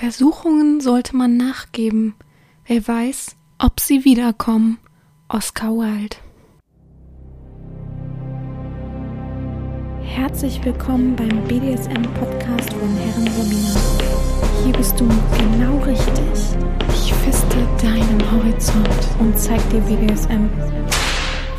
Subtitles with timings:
[0.00, 2.14] Versuchungen sollte man nachgeben.
[2.64, 4.78] Wer weiß, ob sie wiederkommen.
[5.28, 6.16] Oscar Wilde.
[10.00, 14.64] Herzlich willkommen beim BDSM-Podcast von Herren Sabina.
[14.64, 16.56] Hier bist du genau richtig.
[16.94, 18.88] Ich feste deinen Horizont
[19.18, 20.48] und zeig dir BDSM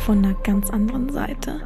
[0.04, 1.60] von einer ganz anderen Seite.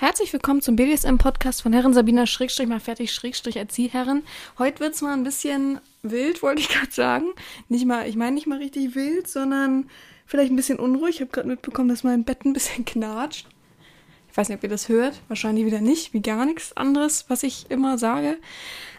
[0.00, 4.22] Herzlich willkommen zum BDSM-Podcast von Herren Sabina Schrägstrich mal fertig Schrägstrich Erzieherren.
[4.58, 7.26] Heute wird es mal ein bisschen wild, wollte ich gerade sagen.
[7.68, 9.90] Nicht mal, ich meine nicht mal richtig wild, sondern
[10.24, 11.16] vielleicht ein bisschen unruhig.
[11.16, 13.46] Ich habe gerade mitbekommen, dass mein Bett ein bisschen knatscht.
[14.30, 15.20] Ich weiß nicht, ob ihr das hört.
[15.28, 18.38] Wahrscheinlich wieder nicht, wie gar nichts anderes, was ich immer sage.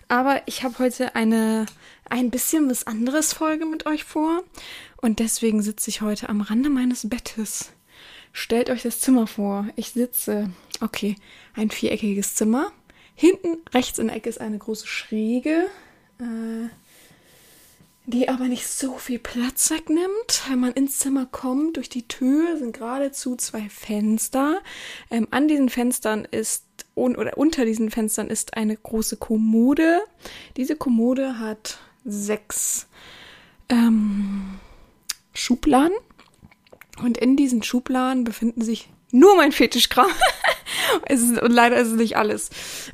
[0.08, 1.66] Aber ich habe heute eine
[2.12, 4.44] ein bisschen was anderes Folge mit euch vor.
[4.98, 7.74] Und deswegen sitze ich heute am Rande meines Bettes.
[8.34, 9.68] Stellt euch das Zimmer vor.
[9.76, 10.50] Ich sitze
[10.82, 11.16] Okay,
[11.54, 12.72] ein viereckiges Zimmer.
[13.14, 15.68] Hinten rechts in der Ecke ist eine große Schräge,
[16.20, 16.70] äh,
[18.08, 20.42] die aber nicht so viel Platz wegnimmt.
[20.50, 24.62] Wenn man ins Zimmer kommt, durch die Tür sind geradezu zwei Fenster.
[25.12, 30.02] Ähm, an diesen Fenstern ist un oder unter diesen Fenstern ist eine große Kommode.
[30.58, 32.88] Diese Kommode hat sechs
[33.70, 34.60] ähm,
[35.36, 35.96] Schubladen.
[37.02, 40.10] Und in diesen Schubladen befinden sich nur mein Fetischkram.
[41.06, 42.50] es ist, und leider ist es nicht alles.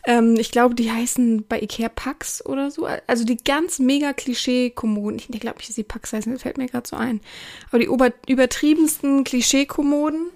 [0.06, 2.88] Ähm, ich glaube, die heißen bei Ikea Pax oder so.
[3.08, 5.18] Also die ganz mega Klischee-Kommoden.
[5.20, 7.22] Ich glaube nicht, dass die Pax heißen, das fällt mir gerade so ein.
[7.70, 10.28] Aber die ober übertriebensten Klischee-Kommoden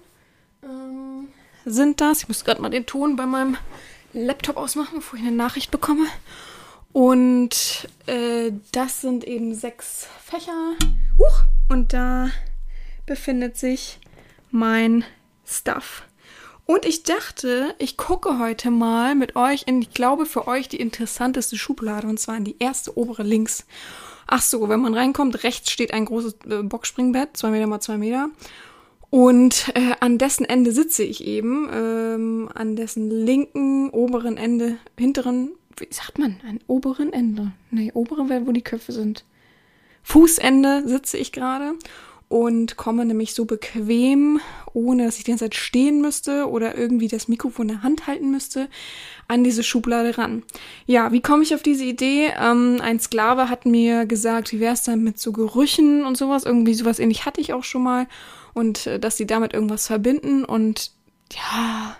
[0.62, 1.28] ähm,
[1.64, 2.22] sind das.
[2.22, 3.56] Ich muss gerade mal den Ton bei meinem
[4.12, 6.06] Laptop ausmachen, bevor ich eine Nachricht bekomme.
[6.92, 10.74] Und äh, das sind eben sechs Fächer.
[11.18, 12.28] Huch, und da
[13.06, 13.98] befindet sich
[14.50, 15.04] mein
[15.44, 16.04] Stuff.
[16.64, 20.80] Und ich dachte, ich gucke heute mal mit euch in, ich glaube, für euch die
[20.80, 23.66] interessanteste Schublade, und zwar in die erste obere links.
[24.26, 27.98] Ach so, wenn man reinkommt, rechts steht ein großes äh, Boxspringbett, zwei Meter mal zwei
[27.98, 28.30] Meter.
[29.10, 35.50] Und äh, an dessen Ende sitze ich eben, ähm, an dessen linken, oberen Ende, hinteren,
[35.76, 37.52] wie sagt man, an oberen Ende?
[37.70, 39.24] Nee, oberen wäre, wo die Köpfe sind.
[40.02, 41.74] Fußende sitze ich gerade
[42.32, 44.40] und komme nämlich so bequem,
[44.72, 48.06] ohne dass ich die ganze Zeit stehen müsste oder irgendwie das Mikrofon in der Hand
[48.06, 48.68] halten müsste,
[49.28, 50.42] an diese Schublade ran.
[50.86, 52.32] Ja, wie komme ich auf diese Idee?
[52.40, 56.44] Ähm, ein Sklave hat mir gesagt, wie wäre es dann mit so Gerüchen und sowas?
[56.44, 58.06] Irgendwie sowas ähnlich hatte ich auch schon mal
[58.54, 60.92] und äh, dass sie damit irgendwas verbinden und
[61.34, 61.98] ja,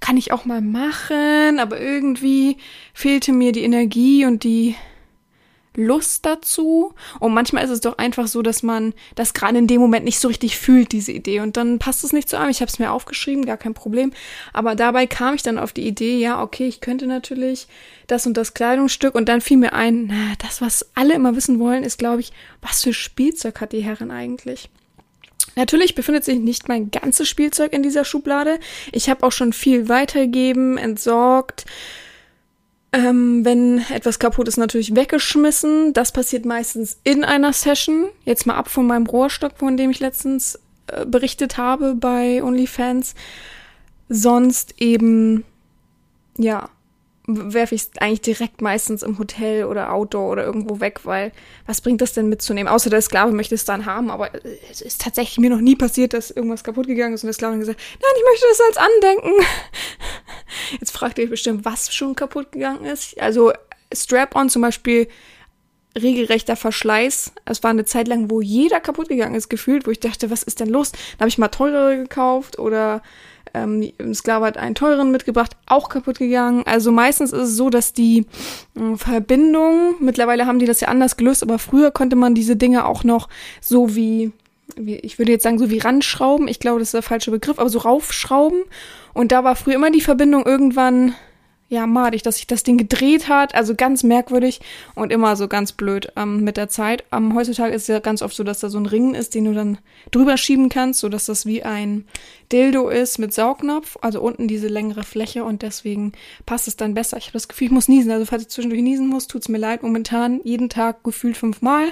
[0.00, 2.56] kann ich auch mal machen, aber irgendwie
[2.94, 4.74] fehlte mir die Energie und die
[5.76, 6.94] Lust dazu.
[7.20, 10.18] Und manchmal ist es doch einfach so, dass man das gerade in dem Moment nicht
[10.18, 11.40] so richtig fühlt, diese Idee.
[11.40, 12.50] Und dann passt es nicht zu einem.
[12.50, 14.12] Ich habe es mir aufgeschrieben, gar kein Problem.
[14.52, 17.68] Aber dabei kam ich dann auf die Idee, ja, okay, ich könnte natürlich
[18.06, 19.14] das und das Kleidungsstück.
[19.14, 22.32] Und dann fiel mir ein, na, das, was alle immer wissen wollen, ist, glaube ich,
[22.62, 24.70] was für Spielzeug hat die Herrin eigentlich?
[25.54, 28.58] Natürlich befindet sich nicht mein ganzes Spielzeug in dieser Schublade.
[28.92, 31.64] Ich habe auch schon viel weitergegeben, entsorgt
[32.96, 35.92] ähm, wenn etwas kaputt ist, natürlich weggeschmissen.
[35.92, 38.06] Das passiert meistens in einer Session.
[38.24, 43.14] Jetzt mal ab von meinem Rohrstock, von dem ich letztens äh, berichtet habe bei OnlyFans.
[44.08, 45.44] Sonst eben,
[46.38, 46.70] ja,
[47.26, 51.32] werfe ich es eigentlich direkt meistens im Hotel oder Outdoor oder irgendwo weg, weil
[51.66, 52.72] was bringt das denn mitzunehmen?
[52.72, 54.30] Außer der Sklave möchte es dann haben, aber
[54.70, 57.54] es ist tatsächlich mir noch nie passiert, dass irgendwas kaputt gegangen ist und der Sklave
[57.54, 59.46] hat gesagt, nein, ich möchte das als Andenken.
[60.80, 63.20] Jetzt fragt ihr euch bestimmt, was schon kaputt gegangen ist.
[63.20, 63.52] Also
[63.92, 65.08] Strap-on zum Beispiel
[65.96, 67.32] regelrechter Verschleiß.
[67.44, 70.42] Es war eine Zeit lang, wo jeder kaputt gegangen ist, gefühlt, wo ich dachte, was
[70.42, 70.92] ist denn los?
[70.92, 73.02] Da habe ich mal teurere gekauft oder
[73.56, 76.62] ähm, Sklave hat einen teuren mitgebracht, auch kaputt gegangen.
[76.66, 78.26] Also meistens ist es so, dass die
[78.74, 82.86] äh, Verbindung, mittlerweile haben die das ja anders gelöst, aber früher konnte man diese Dinge
[82.86, 83.28] auch noch
[83.60, 84.32] so wie,
[84.76, 86.48] wie ich würde jetzt sagen, so wie ranschrauben.
[86.48, 88.62] Ich glaube, das ist der falsche Begriff, aber so raufschrauben.
[89.14, 91.14] Und da war früher immer die Verbindung irgendwann
[91.68, 93.54] ja, madig, dass sich das Ding gedreht hat.
[93.54, 94.60] Also ganz merkwürdig
[94.94, 97.04] und immer so ganz blöd ähm, mit der Zeit.
[97.12, 99.46] Ähm, heutzutage ist es ja ganz oft so, dass da so ein Ring ist, den
[99.46, 99.78] du dann
[100.12, 102.04] drüber schieben kannst, so dass das wie ein
[102.52, 103.98] Dildo ist mit Saugnapf.
[104.00, 106.12] Also unten diese längere Fläche und deswegen
[106.46, 107.16] passt es dann besser.
[107.16, 108.12] Ich habe das Gefühl, ich muss niesen.
[108.12, 109.82] Also falls ich zwischendurch niesen muss, tut's mir leid.
[109.82, 111.88] Momentan jeden Tag gefühlt fünfmal.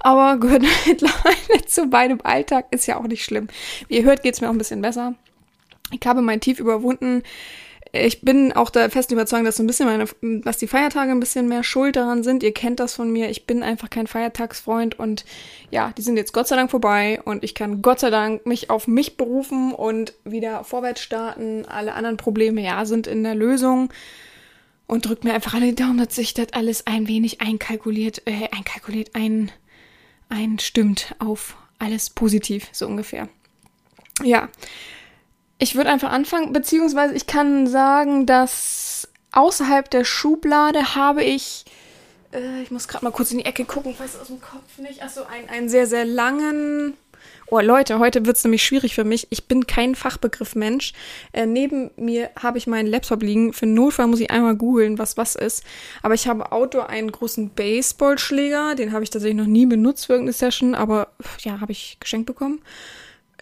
[0.00, 3.48] Aber gehört mittlerweile zu meinem Alltag, ist ja auch nicht schlimm.
[3.88, 5.14] Wie ihr hört, geht's mir auch ein bisschen besser.
[5.92, 7.22] Ich habe mein Tief überwunden
[7.94, 10.06] ich bin auch der festen Überzeugung, dass so ein bisschen meine,
[10.44, 12.42] was die Feiertage ein bisschen mehr schuld daran sind.
[12.42, 13.28] Ihr kennt das von mir.
[13.28, 15.26] Ich bin einfach kein Feiertagsfreund und
[15.70, 18.70] ja, die sind jetzt Gott sei Dank vorbei und ich kann Gott sei Dank mich
[18.70, 21.66] auf mich berufen und wieder vorwärts starten.
[21.66, 23.92] Alle anderen Probleme, ja, sind in der Lösung
[24.86, 28.48] und drückt mir einfach alle die Daumen, dass sich das alles ein wenig einkalkuliert, äh,
[28.56, 29.52] einkalkuliert, ein,
[30.30, 33.28] einstimmt auf alles positiv, so ungefähr.
[34.22, 34.48] Ja,
[35.62, 41.64] ich würde einfach anfangen, beziehungsweise ich kann sagen, dass außerhalb der Schublade habe ich,
[42.32, 44.78] äh, ich muss gerade mal kurz in die Ecke gucken, ich weiß aus dem Kopf
[44.78, 46.94] nicht, achso, einen, einen sehr, sehr langen.
[47.46, 49.28] Oh Leute, heute wird es nämlich schwierig für mich.
[49.30, 50.94] Ich bin kein Fachbegriff-Mensch.
[51.32, 53.52] Äh, neben mir habe ich meinen Laptop liegen.
[53.52, 55.62] Für Notfall muss ich einmal googeln, was was ist.
[56.02, 58.74] Aber ich habe Outdoor einen großen Baseballschläger.
[58.74, 61.08] Den habe ich tatsächlich noch nie benutzt für irgendeine Session, aber
[61.40, 62.62] ja, habe ich geschenkt bekommen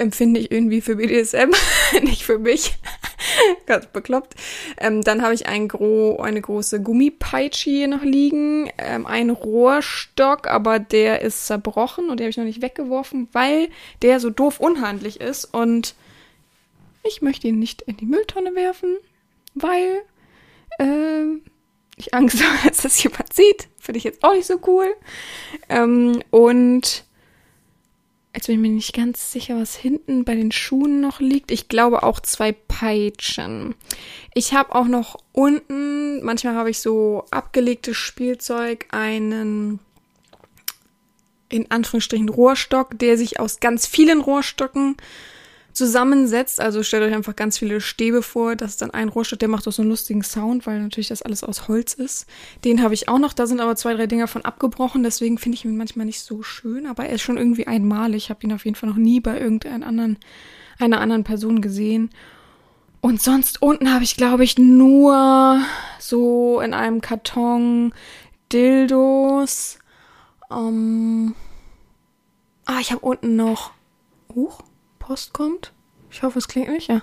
[0.00, 1.50] empfinde ich irgendwie für BDSM,
[2.02, 2.74] nicht für mich.
[3.66, 4.34] Ganz bekloppt.
[4.78, 10.48] Ähm, dann habe ich ein gro eine große Gummipeitsche hier noch liegen, ähm, einen Rohrstock,
[10.48, 13.68] aber der ist zerbrochen und den habe ich noch nicht weggeworfen, weil
[14.02, 15.94] der so doof unhandlich ist und
[17.02, 18.96] ich möchte ihn nicht in die Mülltonne werfen,
[19.54, 20.02] weil
[20.78, 21.40] äh,
[21.96, 23.68] ich Angst habe, dass das jemand sieht.
[23.78, 24.94] Finde ich jetzt auch nicht so cool.
[25.68, 27.04] Ähm, und
[28.34, 31.50] Jetzt bin ich mir nicht ganz sicher, was hinten bei den Schuhen noch liegt.
[31.50, 33.74] Ich glaube auch zwei Peitschen.
[34.34, 39.80] Ich habe auch noch unten, manchmal habe ich so abgelegtes Spielzeug, einen
[41.48, 44.96] in Anführungsstrichen Rohrstock, der sich aus ganz vielen Rohrstocken
[45.80, 46.60] zusammensetzt.
[46.60, 48.54] Also stellt euch einfach ganz viele Stäbe vor.
[48.54, 51.22] Das ist dann ein Rohrstock, der macht auch so einen lustigen Sound, weil natürlich das
[51.22, 52.26] alles aus Holz ist.
[52.64, 53.32] Den habe ich auch noch.
[53.32, 55.02] Da sind aber zwei, drei Dinger von abgebrochen.
[55.02, 56.86] Deswegen finde ich ihn manchmal nicht so schön.
[56.86, 58.24] Aber er ist schon irgendwie einmalig.
[58.24, 60.18] Ich habe ihn auf jeden Fall noch nie bei irgendeiner anderen,
[60.78, 62.10] einer anderen Person gesehen.
[63.00, 65.62] Und sonst unten habe ich, glaube ich, nur
[65.98, 67.94] so in einem Karton
[68.52, 69.78] Dildos.
[70.50, 71.34] Ähm
[72.66, 73.70] ah, ich habe unten noch.
[74.34, 74.60] Huch.
[75.10, 75.72] Post kommt.
[76.08, 77.02] Ich hoffe, es klingt nicht, ja.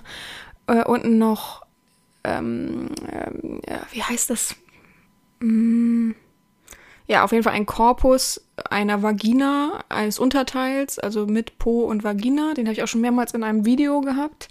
[0.66, 1.66] Äh, unten noch,
[2.24, 3.60] ähm, ähm,
[3.90, 4.56] wie heißt das?
[5.40, 6.12] Mm,
[7.06, 8.40] ja, auf jeden Fall ein Korpus
[8.70, 12.54] einer Vagina, eines Unterteils, also mit Po und Vagina.
[12.54, 14.48] Den habe ich auch schon mehrmals in einem Video gehabt.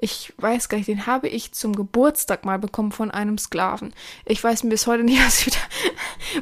[0.00, 3.94] Ich weiß gar nicht, den habe ich zum Geburtstag mal bekommen von einem Sklaven.
[4.24, 5.58] Ich weiß bis heute nicht, was wieder,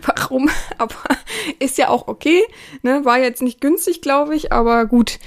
[0.03, 0.49] warum,
[0.79, 0.95] aber
[1.59, 2.45] ist ja auch okay.
[2.83, 3.05] Ne?
[3.05, 5.19] War jetzt nicht günstig, glaube ich, aber gut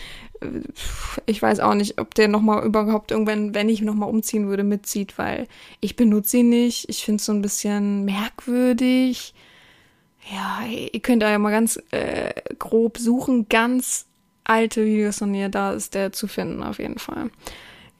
[1.26, 5.18] ich weiß auch nicht, ob der nochmal überhaupt irgendwann, wenn ich nochmal umziehen würde, mitzieht,
[5.18, 5.48] weil
[5.82, 6.90] ich benutze ihn nicht.
[6.90, 9.34] Ich finde es so ein bisschen merkwürdig.
[10.32, 13.48] Ja, ihr könnt da ja mal ganz äh, grob suchen.
[13.50, 14.08] Ganz
[14.44, 17.30] alte Videos von mir, da ist der zu finden auf jeden Fall.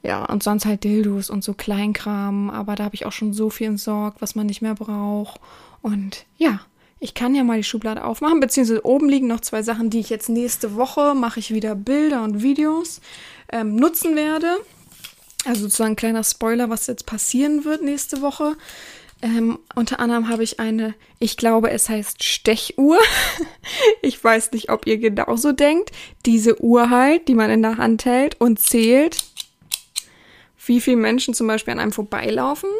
[0.02, 3.50] Ja, und sonst halt Dildos und so Kleinkram, aber da habe ich auch schon so
[3.50, 5.40] viel entsorgt, was man nicht mehr braucht.
[5.82, 6.60] Und ja,
[6.98, 10.10] ich kann ja mal die Schublade aufmachen, beziehungsweise oben liegen noch zwei Sachen, die ich
[10.10, 13.00] jetzt nächste Woche mache ich wieder Bilder und Videos
[13.52, 14.56] ähm, nutzen werde.
[15.44, 18.56] Also sozusagen ein kleiner Spoiler, was jetzt passieren wird nächste Woche.
[19.22, 22.98] Ähm, unter anderem habe ich eine, ich glaube, es heißt Stechuhr.
[24.02, 25.92] ich weiß nicht, ob ihr genauso denkt.
[26.26, 29.18] Diese Uhr halt, die man in der Hand hält und zählt,
[30.66, 32.70] wie viele Menschen zum Beispiel an einem vorbeilaufen.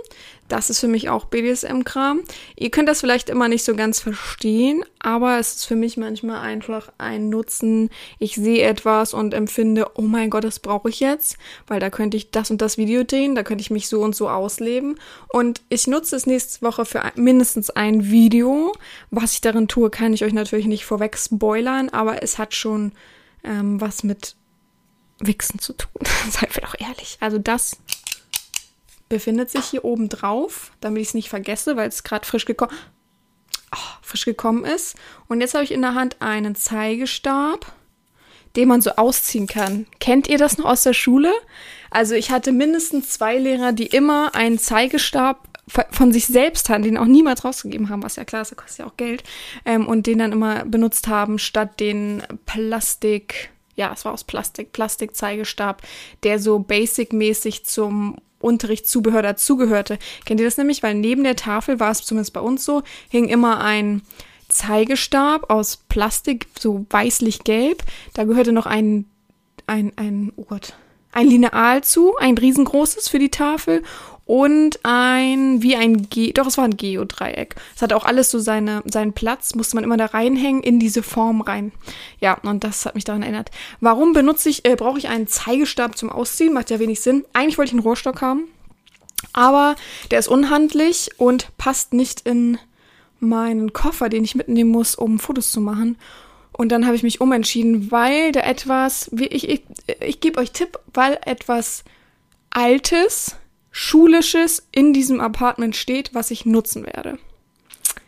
[0.49, 2.21] Das ist für mich auch BDSM-Kram.
[2.57, 6.41] Ihr könnt das vielleicht immer nicht so ganz verstehen, aber es ist für mich manchmal
[6.41, 7.91] einfach ein Nutzen.
[8.19, 11.37] Ich sehe etwas und empfinde, oh mein Gott, das brauche ich jetzt,
[11.67, 14.15] weil da könnte ich das und das Video drehen, da könnte ich mich so und
[14.15, 14.99] so ausleben.
[15.29, 18.73] Und ich nutze es nächste Woche für mindestens ein Video.
[19.11, 22.93] Was ich darin tue, kann ich euch natürlich nicht vorweg spoilern, aber es hat schon
[23.43, 24.37] ähm, was mit
[25.19, 26.03] Wichsen zu tun.
[26.31, 27.17] Seid wir doch ehrlich.
[27.21, 27.79] Also das
[29.09, 32.77] befindet sich hier oben drauf, damit ich es nicht vergesse, weil es gerade frisch gekommen
[33.73, 34.97] oh, frisch gekommen ist.
[35.29, 37.73] Und jetzt habe ich in der Hand einen Zeigestab,
[38.57, 39.87] den man so ausziehen kann.
[40.01, 41.33] Kennt ihr das noch aus der Schule?
[41.91, 45.49] Also ich hatte mindestens zwei Lehrer, die immer einen Zeigestab
[45.91, 48.87] von sich selbst hatten, den auch niemals rausgegeben haben, was ja klar ist, kostet ja
[48.87, 49.25] auch Geld,
[49.65, 54.73] ähm, und den dann immer benutzt haben, statt den Plastik, ja, es war aus Plastik,
[54.73, 55.83] Plastikzeigestab,
[56.23, 59.99] der so basic-mäßig zum Unterrichtszubehör dazugehörte.
[60.25, 60.83] Kennt ihr das nämlich?
[60.83, 64.03] Weil neben der Tafel war es zumindest bei uns so, hing immer ein
[64.49, 67.83] Zeigestab aus Plastik, so weißlich-gelb.
[68.15, 69.07] Da gehörte noch ein,
[69.67, 70.75] ein, ein, oh Gott,
[71.13, 73.83] ein Lineal zu, ein riesengroßes für die Tafel
[74.27, 77.55] und ein, wie ein G, doch, es war ein Geodreieck.
[77.77, 81.05] Es hat auch alles so seine, seinen Platz, musste man immer da reinhängen, in diese
[81.05, 81.71] Form rein.
[82.21, 83.53] Ja, und das hat mich daran erinnert.
[83.81, 86.53] Warum benutze ich, äh, brauche ich einen Zeigestab zum Ausziehen?
[86.53, 87.25] Macht ja wenig Sinn.
[87.33, 88.49] Eigentlich wollte ich einen Rohrstock haben.
[89.33, 89.77] Aber
[90.11, 92.59] der ist unhandlich und passt nicht in
[93.21, 95.99] meinen Koffer, den ich mitnehmen muss, um Fotos zu machen.
[96.51, 99.63] Und dann habe ich mich umentschieden, weil da etwas, ich, ich,
[100.01, 101.85] ich gebe euch Tipp, weil etwas
[102.51, 103.37] Altes,
[103.79, 107.19] Schulisches in diesem Apartment steht, was ich nutzen werde.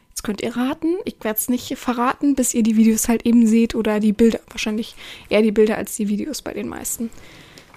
[0.08, 0.96] Jetzt könnt ihr raten.
[1.04, 4.40] Ich werde es nicht verraten, bis ihr die Videos halt eben seht oder die Bilder.
[4.48, 4.94] Wahrscheinlich
[5.28, 7.10] eher die Bilder als die Videos bei den meisten.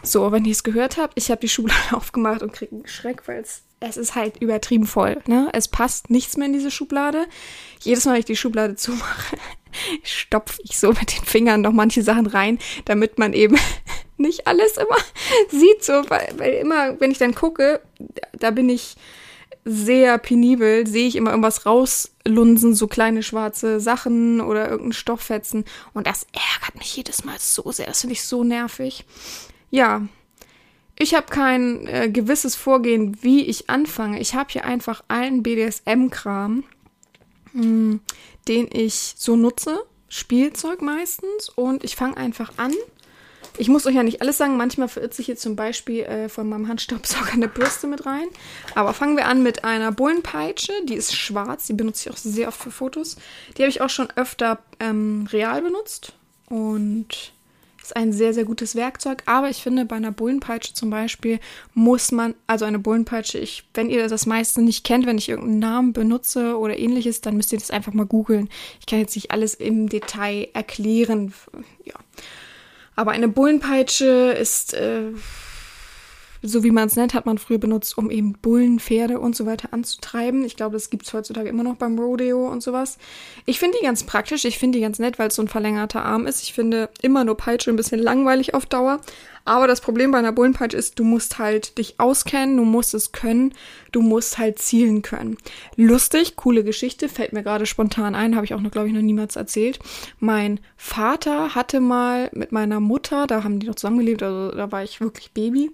[0.03, 3.27] So, wenn ihr es gehört habt, ich habe die Schublade aufgemacht und kriege einen Schreck,
[3.27, 5.21] weil es, es ist halt übertrieben voll.
[5.27, 5.49] Ne?
[5.51, 7.25] Es passt nichts mehr in diese Schublade.
[7.81, 9.35] Jedes Mal, wenn ich die Schublade zumache,
[10.03, 13.57] stopfe ich so mit den Fingern noch manche Sachen rein, damit man eben
[14.21, 14.97] nicht alles immer
[15.49, 15.83] sieht.
[15.83, 17.81] So, weil, weil immer, wenn ich dann gucke,
[18.33, 18.95] da bin ich
[19.63, 25.65] sehr penibel, sehe ich immer irgendwas rauslunsen, so kleine schwarze Sachen oder irgendein Stofffetzen.
[25.93, 27.87] Und das ärgert mich jedes Mal so sehr.
[27.87, 29.05] Das finde ich so nervig.
[29.69, 30.01] Ja,
[30.97, 34.19] ich habe kein äh, gewisses Vorgehen, wie ich anfange.
[34.19, 36.63] Ich habe hier einfach allen BDSM-Kram,
[37.53, 38.01] hm,
[38.47, 39.83] den ich so nutze.
[40.09, 41.49] Spielzeug meistens.
[41.49, 42.73] Und ich fange einfach an
[43.61, 44.57] ich muss euch ja nicht alles sagen.
[44.57, 48.27] Manchmal verirrt sich hier zum Beispiel äh, von meinem Handstaubsauger eine Bürste mit rein.
[48.73, 50.73] Aber fangen wir an mit einer Bullenpeitsche.
[50.85, 51.67] Die ist schwarz.
[51.67, 53.17] Die benutze ich auch sehr oft für Fotos.
[53.55, 56.13] Die habe ich auch schon öfter ähm, real benutzt.
[56.49, 57.33] Und
[57.83, 59.21] ist ein sehr, sehr gutes Werkzeug.
[59.27, 61.39] Aber ich finde, bei einer Bullenpeitsche zum Beispiel
[61.75, 65.59] muss man, also eine Bullenpeitsche, ich, wenn ihr das meiste nicht kennt, wenn ich irgendeinen
[65.59, 68.49] Namen benutze oder ähnliches, dann müsst ihr das einfach mal googeln.
[68.79, 71.31] Ich kann jetzt nicht alles im Detail erklären.
[71.85, 71.93] Ja.
[73.01, 75.01] Aber eine Bullenpeitsche ist, äh,
[76.41, 79.45] so wie man es nennt, hat man früher benutzt, um eben Bullen, Pferde und so
[79.45, 80.43] weiter anzutreiben.
[80.43, 82.97] Ich glaube, das gibt es heutzutage immer noch beim Rodeo und sowas.
[83.45, 86.03] Ich finde die ganz praktisch, ich finde die ganz nett, weil es so ein verlängerter
[86.03, 86.43] Arm ist.
[86.43, 89.01] Ich finde immer nur Peitsche ein bisschen langweilig auf Dauer.
[89.43, 93.11] Aber das Problem bei einer Bullenpeitsche ist, du musst halt dich auskennen, du musst es
[93.11, 93.53] können,
[93.91, 95.37] du musst halt zielen können.
[95.75, 99.01] Lustig, coole Geschichte, fällt mir gerade spontan ein, habe ich auch noch, glaube ich, noch
[99.01, 99.79] niemals erzählt.
[100.19, 104.83] Mein Vater hatte mal mit meiner Mutter, da haben die noch zusammengelebt, also da war
[104.83, 105.71] ich wirklich Baby.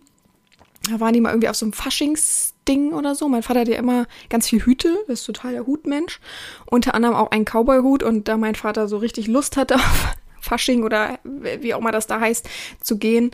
[0.89, 3.27] Da waren die mal irgendwie auf so einem Faschingsding oder so.
[3.27, 6.19] Mein Vater hat ja immer ganz viel Hüte, ist total der Hutmensch.
[6.65, 10.15] Unter anderem auch einen Cowboy-Hut und da mein Vater so richtig Lust hatte auf
[10.47, 12.49] Fasching oder wie auch immer das da heißt,
[12.81, 13.31] zu gehen,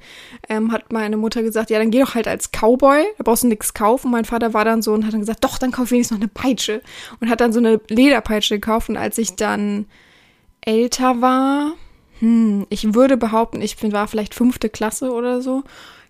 [0.49, 3.47] ähm, hat meine Mutter gesagt, ja, dann geh doch halt als Cowboy, da brauchst du
[3.47, 4.11] nichts kaufen.
[4.11, 6.31] Mein Vater war dann so und hat dann gesagt, doch, dann kauf wenigstens noch eine
[6.33, 6.81] Peitsche.
[7.19, 9.85] Und hat dann so eine Lederpeitsche gekauft und als ich dann
[10.61, 11.73] älter war,
[12.19, 15.63] hm, ich würde behaupten, ich war vielleicht fünfte Klasse oder so,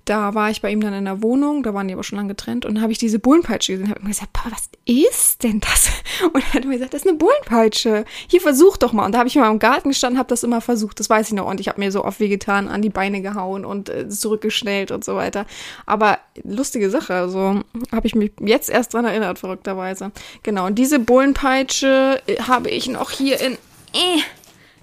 [0.06, 2.30] da war ich bei ihm dann in der Wohnung, da waren die aber schon lange
[2.30, 3.90] getrennt und habe ich diese Bullenpeitsche gesehen.
[3.90, 5.90] Habe mir gesagt, Papa, was ist denn das?
[6.34, 8.04] Und er hat mir gesagt, das ist eine Bullenpeitsche.
[8.28, 9.06] Hier versuch doch mal.
[9.06, 11.00] Und da habe ich mal im Garten gestanden, habe das immer versucht.
[11.00, 11.48] Das weiß ich noch.
[11.48, 15.06] Und ich habe mir so oft wehgetan, an die Beine gehauen und äh, zurückgeschnellt und
[15.06, 15.46] so weiter.
[15.86, 17.14] Aber lustige Sache.
[17.14, 20.12] Also habe ich mich jetzt erst dran erinnert, verrückterweise.
[20.44, 20.66] Genau.
[20.66, 23.54] Und diese Bullenpeitsche äh, habe ich noch hier in.
[23.94, 24.22] Äh,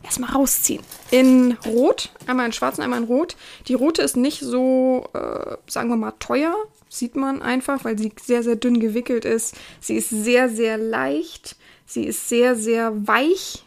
[0.03, 0.83] erstmal rausziehen.
[1.11, 3.37] In Rot, einmal in Schwarz und einmal in Rot.
[3.69, 6.55] Die rote ist nicht so, äh, sagen wir mal, teuer.
[6.89, 9.55] Sieht man einfach, weil sie sehr, sehr dünn gewickelt ist.
[9.81, 11.57] Sie ist sehr, sehr leicht.
[11.87, 13.65] Sie ist sehr, sehr weich.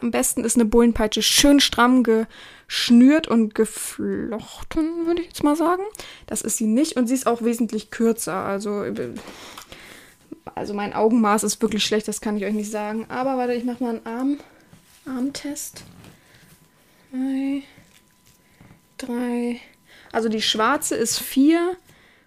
[0.00, 5.82] Am besten ist eine Bullenpeitsche schön stramm geschnürt und geflochten, würde ich jetzt mal sagen.
[6.26, 6.96] Das ist sie nicht.
[6.96, 8.34] Und sie ist auch wesentlich kürzer.
[8.34, 8.84] Also,
[10.54, 13.06] also mein Augenmaß ist wirklich schlecht, das kann ich euch nicht sagen.
[13.08, 14.38] Aber warte, ich mache mal einen Arm.
[15.06, 15.84] Armtest.
[17.12, 17.62] Drei,
[18.98, 19.60] drei.
[20.12, 21.76] Also die schwarze ist vier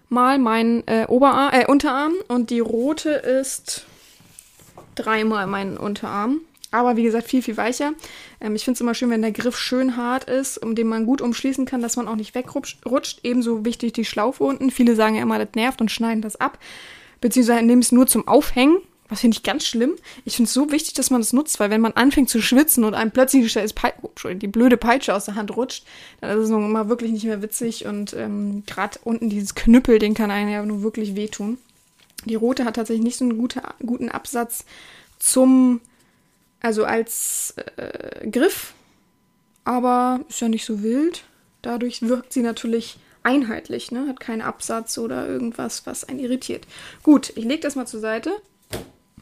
[0.08, 3.86] mal mein äh, Oberarm, äh, Unterarm und die rote ist
[4.94, 6.40] dreimal mein Unterarm.
[6.72, 7.92] Aber wie gesagt, viel, viel weicher.
[8.40, 11.06] Ähm, ich finde es immer schön, wenn der Griff schön hart ist, um den man
[11.06, 13.20] gut umschließen kann, dass man auch nicht wegrutscht.
[13.24, 14.70] Ebenso wichtig die Schlaufe unten.
[14.70, 16.58] Viele sagen ja immer, das nervt und schneiden das ab.
[17.20, 18.78] Beziehungsweise nehmen es nur zum Aufhängen.
[19.10, 19.96] Was finde ich ganz schlimm.
[20.24, 22.84] Ich finde es so wichtig, dass man das nutzt, weil wenn man anfängt zu schwitzen
[22.84, 23.70] und einem plötzlich die,
[24.02, 25.84] oh, die blöde Peitsche aus der Hand rutscht,
[26.20, 29.98] dann ist es nun mal wirklich nicht mehr witzig und ähm, gerade unten dieses Knüppel,
[29.98, 31.58] den kann einem ja nur wirklich wehtun.
[32.24, 34.64] Die rote hat tatsächlich nicht so einen gute, guten Absatz
[35.18, 35.80] zum,
[36.60, 38.74] also als äh, Griff,
[39.64, 41.24] aber ist ja nicht so wild.
[41.62, 44.06] Dadurch wirkt sie natürlich einheitlich, ne?
[44.06, 46.66] hat keinen Absatz oder irgendwas, was einen irritiert.
[47.02, 48.30] Gut, ich lege das mal zur Seite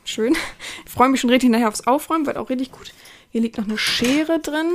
[0.08, 0.34] Schön.
[0.86, 2.94] Ich freue mich schon richtig nachher aufs Aufräumen, wird auch richtig gut.
[3.30, 4.70] Hier liegt noch eine Schere drin.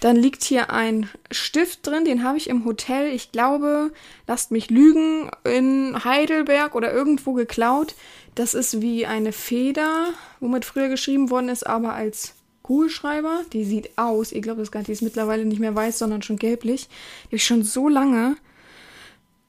[0.00, 3.92] Dann liegt hier ein Stift drin, den habe ich im Hotel, ich glaube,
[4.26, 7.94] lasst mich lügen, in Heidelberg oder irgendwo geklaut.
[8.34, 10.08] Das ist wie eine Feder,
[10.40, 13.40] womit früher geschrieben worden ist, aber als Kugelschreiber.
[13.54, 16.88] Die sieht aus, ihr glaubt das die ist mittlerweile nicht mehr weiß, sondern schon gelblich.
[17.22, 18.36] Die habe ich schon so lange.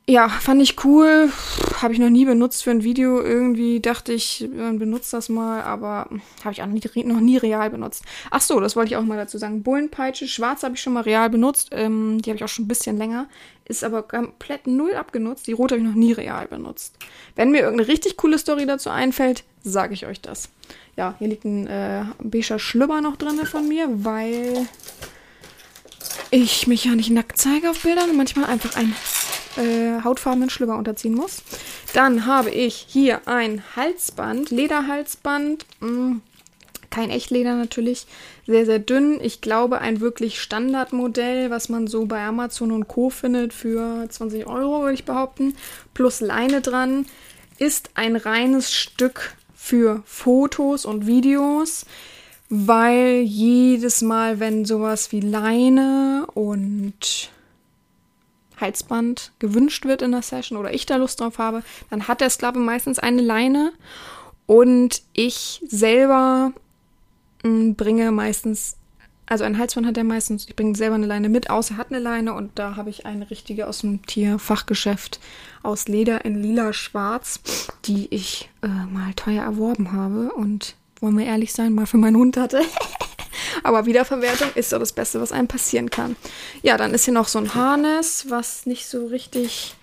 [0.07, 1.31] Ja, fand ich cool.
[1.81, 3.19] Habe ich noch nie benutzt für ein Video.
[3.21, 6.07] Irgendwie dachte ich, man benutzt das mal, aber
[6.43, 8.03] habe ich auch nie, noch nie real benutzt.
[8.29, 9.63] Ach so, das wollte ich auch mal dazu sagen.
[9.63, 11.69] Bullenpeitsche, schwarz habe ich schon mal real benutzt.
[11.71, 13.27] Ähm, die habe ich auch schon ein bisschen länger.
[13.67, 15.47] Ist aber komplett null abgenutzt.
[15.47, 16.97] Die rote habe ich noch nie real benutzt.
[17.35, 20.50] Wenn mir irgendeine richtig coole Story dazu einfällt, sage ich euch das.
[20.95, 24.67] Ja, hier liegt ein äh, beiger Schlüpper noch drin von mir, weil
[26.31, 28.95] ich mich ja nicht nackt zeige auf Bildern und manchmal einfach ein
[29.57, 31.43] äh, hautfarbenen Schlüpper unterziehen muss.
[31.93, 35.65] Dann habe ich hier ein Halsband, Lederhalsband.
[35.79, 36.21] Mh, mm,
[36.95, 38.07] kein Echtleder natürlich,
[38.47, 39.19] sehr, sehr dünn.
[39.21, 43.09] Ich glaube, ein wirklich Standardmodell, was man so bei Amazon und Co.
[43.09, 45.55] findet für 20 Euro, würde ich behaupten,
[45.93, 47.05] plus Leine dran,
[47.57, 51.85] ist ein reines Stück für Fotos und Videos,
[52.49, 57.31] weil jedes Mal, wenn sowas wie Leine und
[58.57, 62.29] Halsband gewünscht wird in der Session oder ich da Lust drauf habe, dann hat der
[62.29, 63.73] Sklave meistens eine Leine.
[64.45, 66.53] Und ich selber
[67.43, 68.77] m, mm, bringe meistens,
[69.25, 71.99] also ein Halsband hat er meistens, ich bringe selber eine Leine mit, außer hat eine
[71.99, 75.19] Leine und da habe ich eine richtige aus dem Tierfachgeschäft
[75.63, 77.39] aus Leder in lila schwarz,
[77.85, 82.17] die ich äh, mal teuer erworben habe und wollen wir ehrlich sein, mal für meinen
[82.17, 82.61] Hund hatte.
[83.63, 86.15] Aber Wiederverwertung ist so das Beste, was einem passieren kann.
[86.61, 89.75] Ja, dann ist hier noch so ein Harness, was nicht so richtig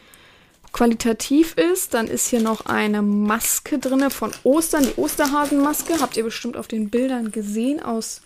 [0.73, 1.95] qualitativ ist.
[1.95, 6.00] Dann ist hier noch eine Maske drin von Ostern, die Osterhasenmaske.
[6.00, 8.23] Habt ihr bestimmt auf den Bildern gesehen aus.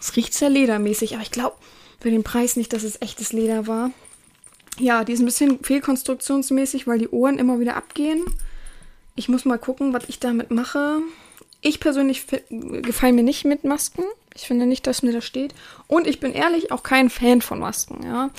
[0.00, 1.56] Es riecht sehr ledermäßig, aber ich glaube
[2.00, 3.90] für den Preis nicht, dass es echtes Leder war.
[4.78, 8.24] Ja, die ist ein bisschen fehlkonstruktionsmäßig, weil die Ohren immer wieder abgehen.
[9.18, 11.00] Ich muss mal gucken, was ich damit mache.
[11.60, 14.04] Ich persönlich gefalle mir nicht mit Masken.
[14.36, 15.56] Ich finde nicht, dass mir das steht.
[15.88, 18.30] Und ich bin ehrlich auch kein Fan von Masken, ja.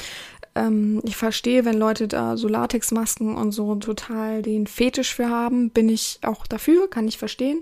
[0.55, 5.69] Ähm, ich verstehe, wenn Leute da so Latexmasken und so total den Fetisch für haben,
[5.69, 7.59] bin ich auch dafür, kann ich verstehen.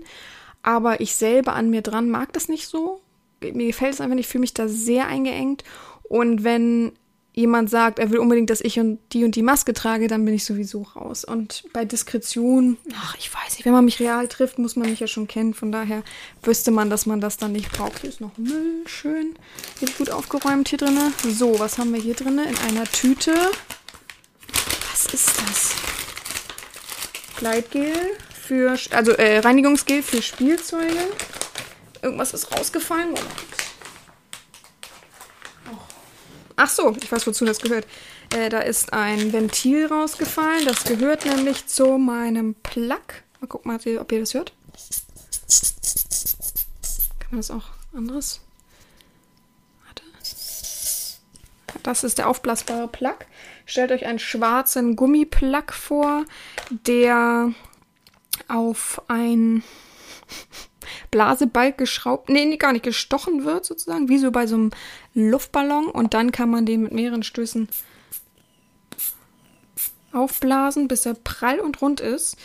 [0.62, 3.00] Aber ich selber an mir dran mag das nicht so.
[3.40, 5.64] Mir gefällt es einfach nicht, ich fühle mich da sehr eingeengt.
[6.04, 6.92] Und wenn
[7.38, 10.34] jemand sagt, er will unbedingt, dass ich und die und die Maske trage, dann bin
[10.34, 11.24] ich sowieso raus.
[11.24, 15.00] Und bei Diskretion, ach, ich weiß nicht, wenn man mich real trifft, muss man mich
[15.00, 15.54] ja schon kennen.
[15.54, 16.02] Von daher
[16.42, 18.00] wüsste man, dass man das dann nicht braucht.
[18.00, 19.36] Hier ist noch Müll, schön.
[19.78, 20.98] Wird gut aufgeräumt hier drin.
[21.22, 22.38] So, was haben wir hier drin?
[22.38, 23.32] In einer Tüte.
[24.90, 25.74] Was ist das?
[27.36, 27.92] Gleitgel
[28.42, 30.98] für, also äh, Reinigungsgel für Spielzeuge.
[32.02, 33.10] Irgendwas ist rausgefallen.
[33.10, 33.67] Moment.
[36.60, 37.86] Ach so, ich weiß, wozu das gehört.
[38.34, 40.64] Äh, da ist ein Ventil rausgefallen.
[40.64, 42.98] Das gehört nämlich zu meinem Plug.
[43.40, 44.52] Mal gucken, ob ihr, ob ihr das hört.
[47.20, 48.40] Kann man das auch anderes?
[49.86, 50.02] Warte.
[51.84, 53.18] Das ist der aufblasbare Plug.
[53.64, 56.24] Stellt euch einen schwarzen Gummiplug vor,
[56.70, 57.52] der
[58.48, 59.62] auf ein
[61.10, 64.70] Blasebalg geschraubt, nee, gar nicht gestochen wird sozusagen, wie so bei so einem
[65.14, 67.68] Luftballon und dann kann man den mit mehreren Stößen
[70.12, 72.36] aufblasen, bis er prall und rund ist.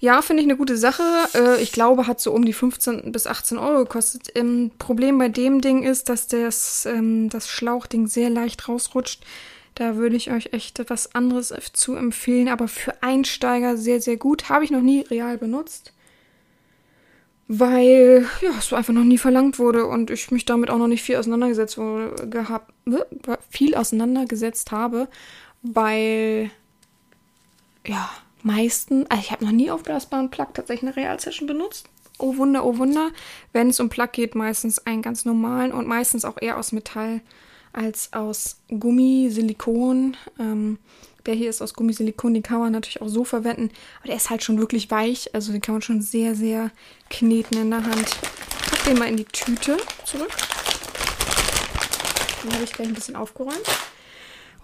[0.00, 1.02] Ja, finde ich eine gute Sache.
[1.34, 4.32] Äh, ich glaube, hat so um die 15 bis 18 Euro gekostet.
[4.34, 9.22] Ähm, Problem bei dem Ding ist, dass das, ähm, das Schlauchding sehr leicht rausrutscht.
[9.76, 14.48] Da würde ich euch echt etwas anderes zu empfehlen, aber für Einsteiger sehr, sehr gut.
[14.48, 15.92] Habe ich noch nie real benutzt
[17.54, 21.02] weil ja, es einfach noch nie verlangt wurde und ich mich damit auch noch nicht
[21.02, 22.72] viel auseinandergesetzt wurde, gehabt,
[23.50, 25.06] viel auseinandergesetzt habe,
[25.60, 26.50] weil
[27.86, 28.08] ja,
[28.42, 31.90] meisten, also ich habe noch nie aufblasbaren Plug tatsächlich eine Real-Session benutzt.
[32.18, 33.10] Oh Wunder, oh Wunder.
[33.52, 37.20] Wenn es um Plug geht, meistens einen ganz normalen und meistens auch eher aus Metall
[37.74, 40.16] als aus Gummi, Silikon.
[40.38, 40.78] Ähm,
[41.26, 43.70] der hier ist aus Gummisilikon, den kann man natürlich auch so verwenden.
[43.98, 45.34] Aber der ist halt schon wirklich weich.
[45.34, 46.70] Also den kann man schon sehr, sehr
[47.10, 48.08] kneten in der Hand.
[48.08, 50.30] Ich pack den mal in die Tüte zurück.
[52.42, 53.62] Dann habe ich gleich ein bisschen aufgeräumt.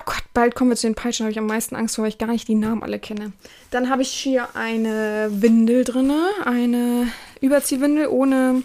[0.00, 1.24] Oh Gott, bald kommen wir zu den Peitschen.
[1.24, 3.32] Da habe ich am meisten Angst vor, weil ich gar nicht die Namen alle kenne.
[3.70, 6.12] Dann habe ich hier eine Windel drin.
[6.44, 8.62] Eine Überziehwindel ohne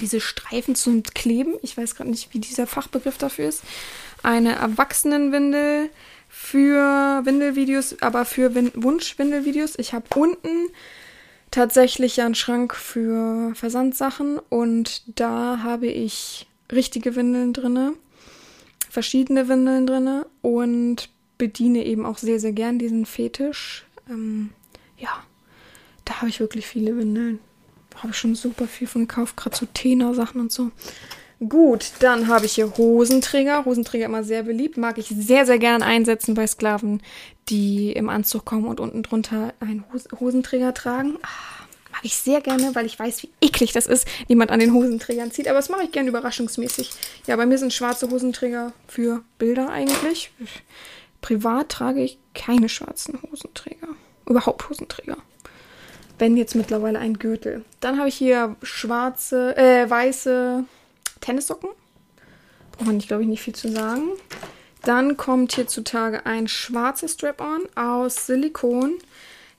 [0.00, 1.54] diese Streifen zum Kleben.
[1.62, 3.62] Ich weiß gerade nicht, wie dieser Fachbegriff dafür ist.
[4.22, 5.90] Eine Erwachsenenwindel
[6.28, 9.78] für Windelvideos, aber für Win Wunschwindelvideos.
[9.78, 10.68] Ich habe unten
[11.50, 17.94] tatsächlich einen Schrank für Versandsachen und da habe ich richtige Windeln drinne,
[18.90, 23.86] verschiedene Windeln drinne und bediene eben auch sehr, sehr gern diesen Fetisch.
[24.10, 24.50] Ähm,
[24.98, 25.22] ja,
[26.04, 27.38] da habe ich wirklich viele Windeln.
[27.96, 30.70] Habe ich schon super viel von gekauft, gerade so Tena-Sachen und so.
[31.46, 33.64] Gut, dann habe ich hier Hosenträger.
[33.64, 34.76] Hosenträger immer sehr beliebt.
[34.76, 37.00] Mag ich sehr, sehr gern einsetzen bei Sklaven,
[37.48, 41.16] die im Anzug kommen und unten drunter einen Hos Hosenträger tragen.
[41.22, 44.72] Ah, mag ich sehr gerne, weil ich weiß, wie eklig das ist, jemand an den
[44.74, 45.46] Hosenträgern zieht.
[45.46, 46.90] Aber das mache ich gern überraschungsmäßig.
[47.28, 50.32] Ja, bei mir sind schwarze Hosenträger für Bilder eigentlich.
[51.20, 53.88] Privat trage ich keine schwarzen Hosenträger.
[54.26, 55.18] Überhaupt Hosenträger.
[56.18, 57.64] Wenn jetzt mittlerweile ein Gürtel.
[57.78, 60.64] Dann habe ich hier schwarze, äh, weiße
[61.28, 61.68] Tennissocken.
[62.72, 64.08] Braucht man, glaube ich, nicht viel zu sagen.
[64.82, 68.94] Dann kommt hier zutage ein schwarzes Strap-on aus Silikon.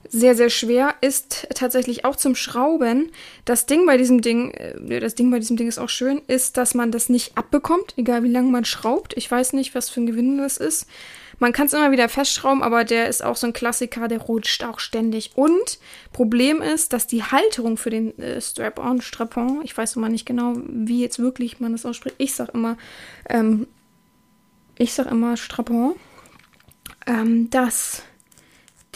[0.08, 3.12] Sehr, sehr schwer, ist tatsächlich auch zum Schrauben.
[3.44, 6.56] Das Ding bei diesem Ding, äh, das Ding bei diesem Ding ist auch schön, ist,
[6.56, 9.12] dass man das nicht abbekommt, egal wie lange man schraubt.
[9.16, 10.86] Ich weiß nicht, was für ein Gewinn das ist.
[11.40, 14.62] Man kann es immer wieder festschrauben, aber der ist auch so ein Klassiker, der rutscht
[14.62, 15.32] auch ständig.
[15.36, 15.78] Und
[16.12, 20.52] Problem ist, dass die Halterung für den äh, Strap-on, Strapon, ich weiß immer nicht genau,
[20.66, 22.16] wie jetzt wirklich man das ausspricht.
[22.18, 22.76] Ich sag immer,
[23.28, 23.66] ähm,
[24.76, 25.94] ich sag immer Strapon,
[27.06, 28.02] ähm, dass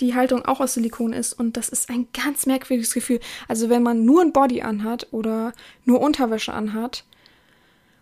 [0.01, 3.21] die Haltung auch aus Silikon ist und das ist ein ganz merkwürdiges Gefühl.
[3.49, 5.55] Also wenn man nur ein Body anhat oder
[5.87, 7.05] nur Unterwäsche anhat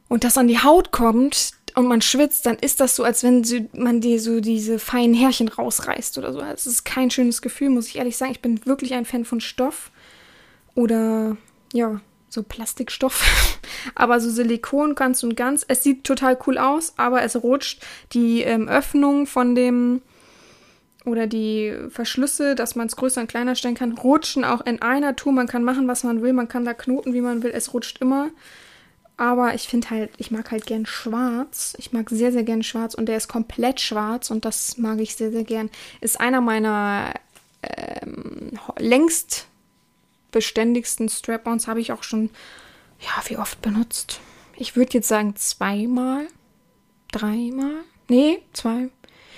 [0.09, 3.69] und das an die Haut kommt, und man schwitzt, dann ist das so, als wenn
[3.73, 6.41] man dir so diese feinen Härchen rausreißt oder so.
[6.41, 8.33] Es ist kein schönes Gefühl, muss ich ehrlich sagen.
[8.33, 9.91] Ich bin wirklich ein Fan von Stoff
[10.75, 11.37] oder
[11.73, 13.25] ja, so Plastikstoff.
[13.95, 15.65] aber so Silikon ganz und ganz.
[15.67, 17.83] Es sieht total cool aus, aber es rutscht.
[18.13, 20.03] Die ähm, Öffnung von dem
[21.05, 25.17] oder die Verschlüsse, dass man es größer und kleiner stellen kann, rutschen auch in einer
[25.17, 25.33] Tour.
[25.33, 26.33] Man kann machen, was man will.
[26.33, 27.51] Man kann da knoten, wie man will.
[27.53, 28.29] Es rutscht immer.
[29.17, 31.75] Aber ich finde halt, ich mag halt gern schwarz.
[31.79, 35.15] Ich mag sehr, sehr gern schwarz und der ist komplett schwarz und das mag ich
[35.15, 35.71] sehr, sehr gern.
[36.01, 37.15] Ist einer meiner
[37.63, 39.47] ähm, längst
[40.33, 42.31] beständigsten Strap-ons, habe ich auch schon,
[43.01, 44.21] ja, wie oft benutzt?
[44.57, 46.27] Ich würde jetzt sagen zweimal,
[47.13, 47.85] dreimal.
[48.09, 48.89] Nee, zwei.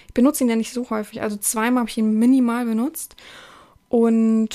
[0.06, 1.20] Ich benutze ihn ja nicht so häufig.
[1.20, 3.16] Also zweimal habe ich ihn minimal benutzt.
[3.88, 4.50] Und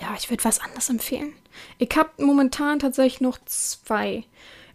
[0.00, 1.32] ja, ich würde was anderes empfehlen.
[1.78, 4.24] Ich habe momentan tatsächlich noch zwei.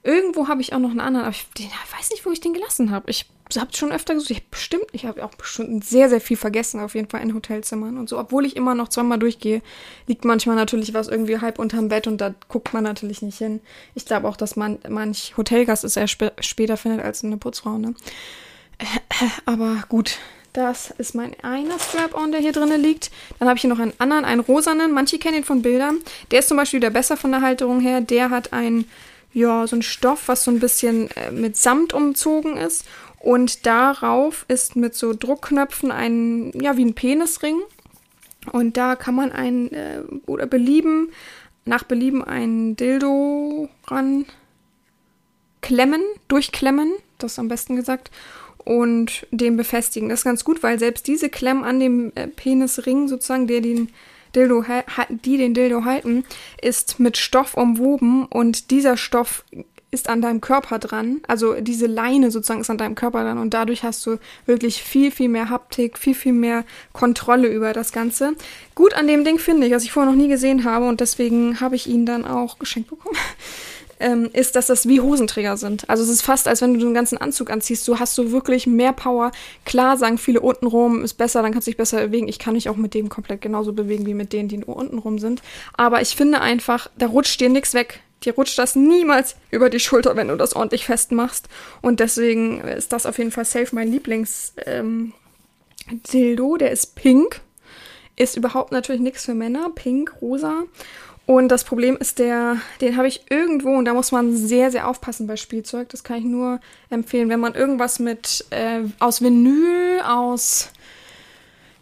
[0.04, 2.54] Irgendwo habe ich auch noch einen anderen, aber ich, den, weiß nicht, wo ich den
[2.54, 3.10] gelassen habe.
[3.10, 3.26] Ich
[3.58, 4.32] habe schon öfter gesucht.
[4.32, 7.34] Ich habe bestimmt, ich habe auch bestimmt sehr, sehr viel vergessen, auf jeden Fall in
[7.34, 8.20] Hotelzimmern und so.
[8.20, 9.62] Obwohl ich immer noch zweimal durchgehe,
[10.08, 13.62] liegt manchmal natürlich was irgendwie halb unterm Bett und da guckt man natürlich nicht hin.
[13.96, 17.78] Ich glaube auch, dass man manch Hotelgast es eher sp später findet als eine Putzfrau,
[17.78, 17.96] ne?
[19.46, 20.18] Aber gut,
[20.54, 23.10] das ist mein einer Strap-on, der hier drinnen liegt.
[23.40, 24.92] Dann habe ich hier noch einen anderen, einen rosanen.
[24.92, 26.00] Manche kennen ihn von Bildern.
[26.30, 28.02] Der ist zum Beispiel wieder besser von der Halterung her.
[28.02, 28.86] Der hat ein,
[29.34, 32.86] ja, so ein Stoff, was so ein bisschen äh, mit Samt umzogen ist.
[33.20, 37.60] Und darauf ist mit so Druckknöpfen ein, ja, wie ein Penisring.
[38.52, 41.12] Und da kann man ein, äh, oder belieben,
[41.66, 44.26] nach Belieben ein Dildo ran
[45.62, 48.12] klemmen, durchklemmen, das ist am besten gesagt
[48.66, 50.10] und den befestigen.
[50.10, 53.90] Das ist ganz gut, weil selbst diese Klemmen an dem äh, Penisring sozusagen, der den
[54.36, 54.64] Dildo,
[55.10, 56.26] die den Dildo halten,
[56.62, 59.44] ist mit Stoff umwoben und dieser Stoff
[59.94, 61.22] ist an deinem Körper dran.
[61.28, 65.12] Also diese Leine sozusagen ist an deinem Körper dran und dadurch hast du wirklich viel,
[65.12, 68.34] viel mehr Haptik, viel, viel mehr Kontrolle über das Ganze.
[68.76, 71.60] Gut an dem Ding finde ich, was ich vorher noch nie gesehen habe und deswegen
[71.60, 73.16] habe ich ihn dann auch geschenkt bekommen
[74.04, 75.90] ähm, ist, dass das wie Hosenträger sind.
[75.90, 77.88] Also es ist fast, als wenn du den ganzen Anzug anziehst.
[77.88, 79.32] Du hast so wirklich mehr Power.
[79.66, 82.28] Klar sagen viele untenrum ist besser, dann kannst du dich besser bewegen.
[82.28, 85.20] Ich kann mich auch mit dem komplett genauso bewegen wie mit denen, die nur untenrum
[85.20, 85.42] sind.
[85.76, 88.02] Aber ich finde einfach, da rutscht dir nichts weg.
[88.24, 91.48] Dir rutscht das niemals über die Schulter, wenn du das ordentlich festmachst.
[91.82, 95.14] Und deswegen ist das auf jeden Fall safe mein Lieblings ähm,
[96.12, 96.58] Dildo.
[96.58, 97.42] Der ist pink.
[98.16, 99.70] Ist überhaupt natürlich nichts für Männer.
[99.74, 100.64] Pink, rosa.
[101.26, 104.90] Und das Problem ist der, den habe ich irgendwo und da muss man sehr, sehr
[104.90, 105.88] aufpassen bei Spielzeug.
[105.90, 106.60] Das kann ich nur
[106.90, 110.70] empfehlen, wenn man irgendwas mit äh, aus Vinyl, aus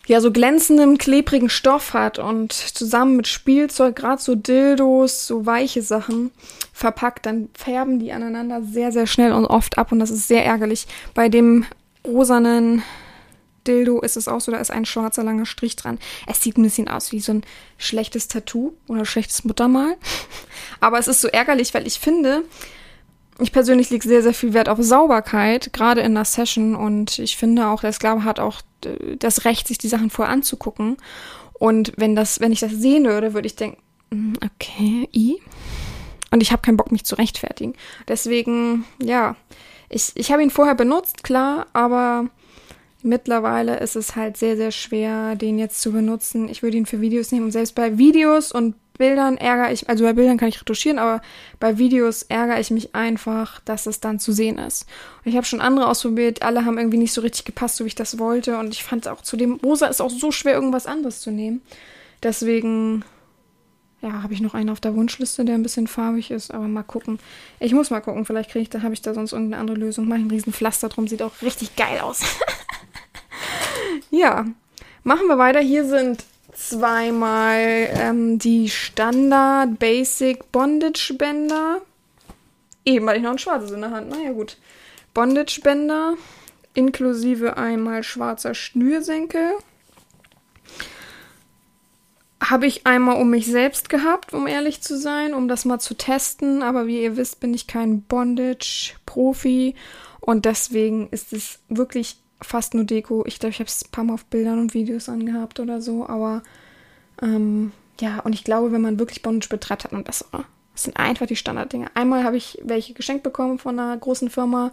[0.08, 5.82] ja so glänzendem, klebrigen Stoff hat und zusammen mit Spielzeug, gerade so Dildos, so weiche
[5.82, 6.32] Sachen
[6.74, 10.46] verpackt, dann färben die aneinander sehr, sehr schnell und oft ab und das ist sehr
[10.46, 10.86] ärgerlich.
[11.14, 11.66] Bei dem
[12.06, 12.84] rosanen
[13.68, 16.00] Dildo ist es auch so, da ist ein schwarzer langer Strich dran.
[16.28, 17.44] Es sieht ein bisschen aus wie so ein
[17.78, 19.96] schlechtes Tattoo oder schlechtes Muttermal.
[20.80, 22.44] Aber es ist so ärgerlich, weil ich finde,
[23.40, 26.76] ich persönlich lege sehr, sehr viel Wert auf Sauberkeit, gerade in der Session.
[26.76, 30.34] Und ich finde auch, der Sklave hat auch äh, das Recht, sich die Sachen vorher
[30.34, 30.98] anzugucken.
[31.54, 35.40] Und wenn das, wenn ich das sehen würde, würde ich denken, hm, okay, i.
[36.32, 37.74] Und ich habe keinen Bock, mich zu rechtfertigen.
[38.08, 39.36] Deswegen, ja,
[39.90, 42.30] ich, ich habe ihn vorher benutzt, klar, aber
[43.04, 46.48] Mittlerweile ist es halt sehr, sehr schwer, den jetzt zu benutzen.
[46.48, 47.46] Ich würde ihn für Videos nehmen.
[47.46, 51.24] Und selbst bei Videos und Bildern ärgere ich, also bei Bildern kann ich retuschieren, aber
[51.60, 54.86] bei Videos ärgere ich mich einfach, dass es dann zu sehen ist.
[55.26, 57.88] Und ich habe schon andere ausprobiert, alle haben irgendwie nicht so richtig gepasst, so wie
[57.88, 58.60] ich das wollte.
[58.60, 61.64] Und ich fand auch zudem, rosa ist auch so schwer, irgendwas anderes zu nehmen.
[62.22, 63.04] Deswegen,
[64.04, 66.84] ja, habe ich noch einen auf der Wunschliste, der ein bisschen farbig ist, aber mal
[66.84, 67.18] gucken.
[67.60, 70.08] Ich muss mal gucken, vielleicht kriege ich, da habe ich da sonst irgendeine andere Lösung.
[70.08, 72.22] Mache ich einen riesen Pflaster drum, sieht auch richtig geil aus.
[74.10, 74.46] ja,
[75.04, 75.60] machen wir weiter.
[75.60, 76.24] Hier sind
[76.54, 81.82] zweimal ähm, die Standard Basic Bondage Bänder.
[82.86, 84.10] Eben weil ich noch ein schwarzes in der Hand.
[84.10, 84.58] Naja, gut.
[85.14, 86.16] Bondage Bänder
[86.74, 89.52] inklusive einmal schwarzer Schnürsenkel.
[92.42, 95.96] Habe ich einmal um mich selbst gehabt, um ehrlich zu sein, um das mal zu
[95.96, 96.64] testen.
[96.64, 99.76] Aber wie ihr wisst, bin ich kein Bondage-Profi.
[100.20, 103.24] Und deswegen ist es wirklich fast nur Deko.
[103.26, 106.08] Ich glaube, ich habe es ein paar Mal auf Bildern und Videos angehabt oder so,
[106.08, 106.44] aber
[107.22, 110.46] ähm, ja, und ich glaube, wenn man wirklich Bondage betreibt, hat man bessere.
[110.74, 111.88] Das sind einfach die Standarddinge.
[111.94, 114.72] Einmal habe ich welche geschenkt bekommen von einer großen Firma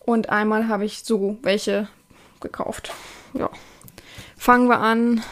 [0.00, 1.88] und einmal habe ich so welche
[2.40, 2.92] gekauft.
[3.34, 3.50] Ja.
[4.36, 5.22] Fangen wir an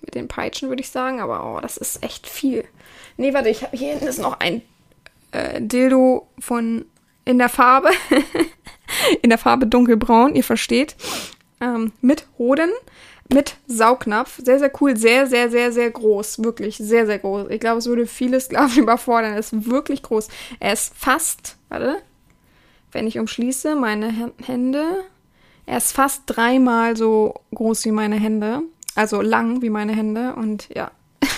[0.00, 2.64] mit den Peitschen, würde ich sagen, aber oh, das ist echt viel.
[3.16, 4.62] Nee, warte, ich habe hier hinten ist noch ein
[5.32, 6.86] äh, Dildo von
[7.24, 7.90] in der Farbe.
[9.22, 10.96] in der Farbe dunkelbraun, ihr versteht.
[11.60, 12.70] Ähm, mit Hoden,
[13.32, 14.40] mit Saugnapf.
[14.42, 14.96] Sehr, sehr cool.
[14.96, 16.42] Sehr, sehr, sehr, sehr groß.
[16.42, 17.48] Wirklich sehr, sehr groß.
[17.50, 19.32] Ich glaube, es würde viele Sklaven überfordern.
[19.32, 20.28] Er ist wirklich groß.
[20.58, 21.96] Er ist fast, warte,
[22.92, 25.04] wenn ich umschließe, meine Hände.
[25.66, 28.62] Er ist fast dreimal so groß wie meine Hände.
[28.96, 30.34] Also lang wie meine Hände.
[30.34, 30.90] Und ja,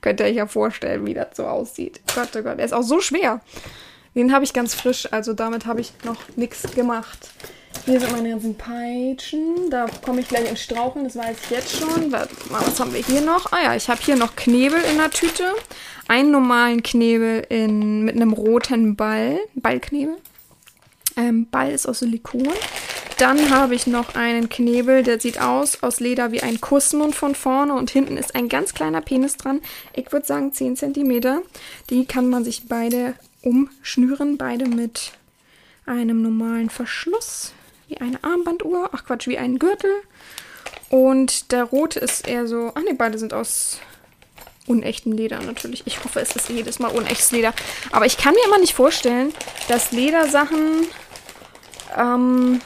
[0.00, 2.00] könnt ihr euch ja vorstellen, wie das so aussieht.
[2.14, 3.40] Gott, oh Gott, er ist auch so schwer.
[4.14, 7.30] Den habe ich ganz frisch, also damit habe ich noch nichts gemacht.
[7.86, 9.70] Hier sind meine ganzen Peitschen.
[9.70, 12.12] Da komme ich gleich ins Straucheln, das weiß ich jetzt schon.
[12.12, 13.52] Was haben wir hier noch?
[13.52, 15.44] Ah ja, ich habe hier noch Knebel in der Tüte.
[16.08, 19.38] Einen normalen Knebel in, mit einem roten Ball.
[19.54, 20.16] Ballknebel.
[21.16, 22.48] Ähm, Ball ist aus Silikon.
[23.18, 27.34] Dann habe ich noch einen Knebel, der sieht aus aus Leder wie ein Kussmund von
[27.34, 29.60] vorne und hinten ist ein ganz kleiner Penis dran.
[29.94, 31.42] Ich würde sagen 10 cm.
[31.90, 35.12] Die kann man sich beide umschnüren, beide mit
[35.86, 37.52] einem normalen Verschluss,
[37.88, 39.90] wie eine Armbanduhr, ach Quatsch, wie ein Gürtel.
[40.88, 43.78] Und der rote ist eher so, ach ne, beide sind aus
[44.66, 45.82] unechtem Leder natürlich.
[45.86, 47.52] Ich hoffe, es ist jedes Mal unechtes Leder.
[47.90, 49.32] Aber ich kann mir immer nicht vorstellen,
[49.68, 50.86] dass Ledersachen,
[51.96, 52.60] ähm,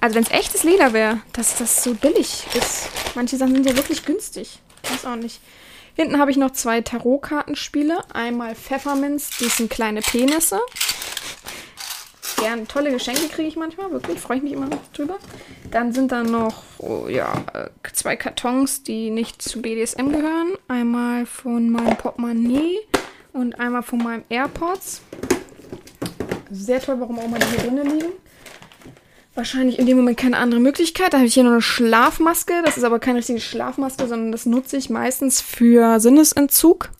[0.00, 2.88] also wenn es echtes Leder wäre, dass das so billig ist.
[3.14, 4.60] Manche Sachen sind ja wirklich günstig.
[4.88, 5.40] Weiß auch nicht.
[6.00, 7.98] Hinten habe ich noch zwei Tarotkartenspiele.
[8.14, 10.58] Einmal Pfefferminz, die sind kleine Penisse.
[12.38, 15.18] Gern tolle Geschenke kriege ich manchmal, wirklich, freue ich mich immer drüber.
[15.70, 17.30] Dann sind da noch oh, ja,
[17.92, 20.54] zwei Kartons, die nicht zu BDSM gehören.
[20.68, 22.78] Einmal von meinem Portemonnaie
[23.34, 25.02] und einmal von meinem AirPods.
[26.50, 28.12] Sehr toll, warum auch mal die hier drinnen liegen
[29.40, 31.14] wahrscheinlich in dem Moment keine andere Möglichkeit.
[31.14, 32.62] Da habe ich hier noch eine Schlafmaske.
[32.64, 36.90] Das ist aber keine richtige Schlafmaske, sondern das nutze ich meistens für Sinnesentzug.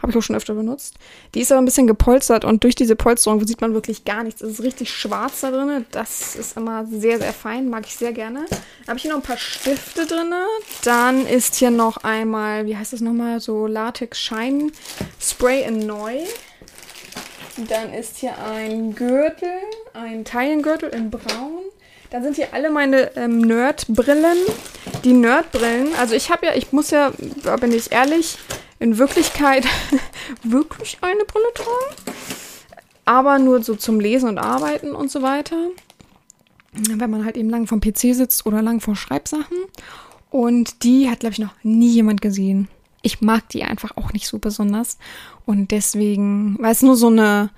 [0.00, 0.94] Habe ich auch schon öfter benutzt.
[1.34, 4.42] Die ist aber ein bisschen gepolstert und durch diese Polsterung sieht man wirklich gar nichts.
[4.42, 5.86] Es ist richtig schwarz da drin.
[5.90, 7.68] Das ist immer sehr, sehr fein.
[7.68, 8.44] Mag ich sehr gerne.
[8.86, 10.32] Habe ich hier noch ein paar Stifte drin.
[10.84, 14.70] Dann ist hier noch einmal, wie heißt das nochmal, so Latex Shine
[15.20, 16.18] Spray in Neu.
[17.56, 19.48] Dann ist hier ein Gürtel,
[19.94, 21.67] ein Teilengürtel in Braun.
[22.10, 24.38] Dann sind hier alle meine ähm, Nerdbrillen.
[25.04, 28.38] Die Nerdbrillen, also ich habe ja, ich muss ja, da bin ich ehrlich,
[28.78, 29.64] in Wirklichkeit
[30.42, 32.16] wirklich eine Brille tragen.
[33.04, 35.56] Aber nur so zum Lesen und Arbeiten und so weiter.
[36.72, 39.58] Wenn man halt eben lang vom PC sitzt oder lang vor Schreibsachen.
[40.30, 42.68] Und die hat, glaube ich, noch nie jemand gesehen
[43.02, 44.98] ich mag die einfach auch nicht so besonders.
[45.46, 47.54] Und deswegen, weil es nur so eine äh,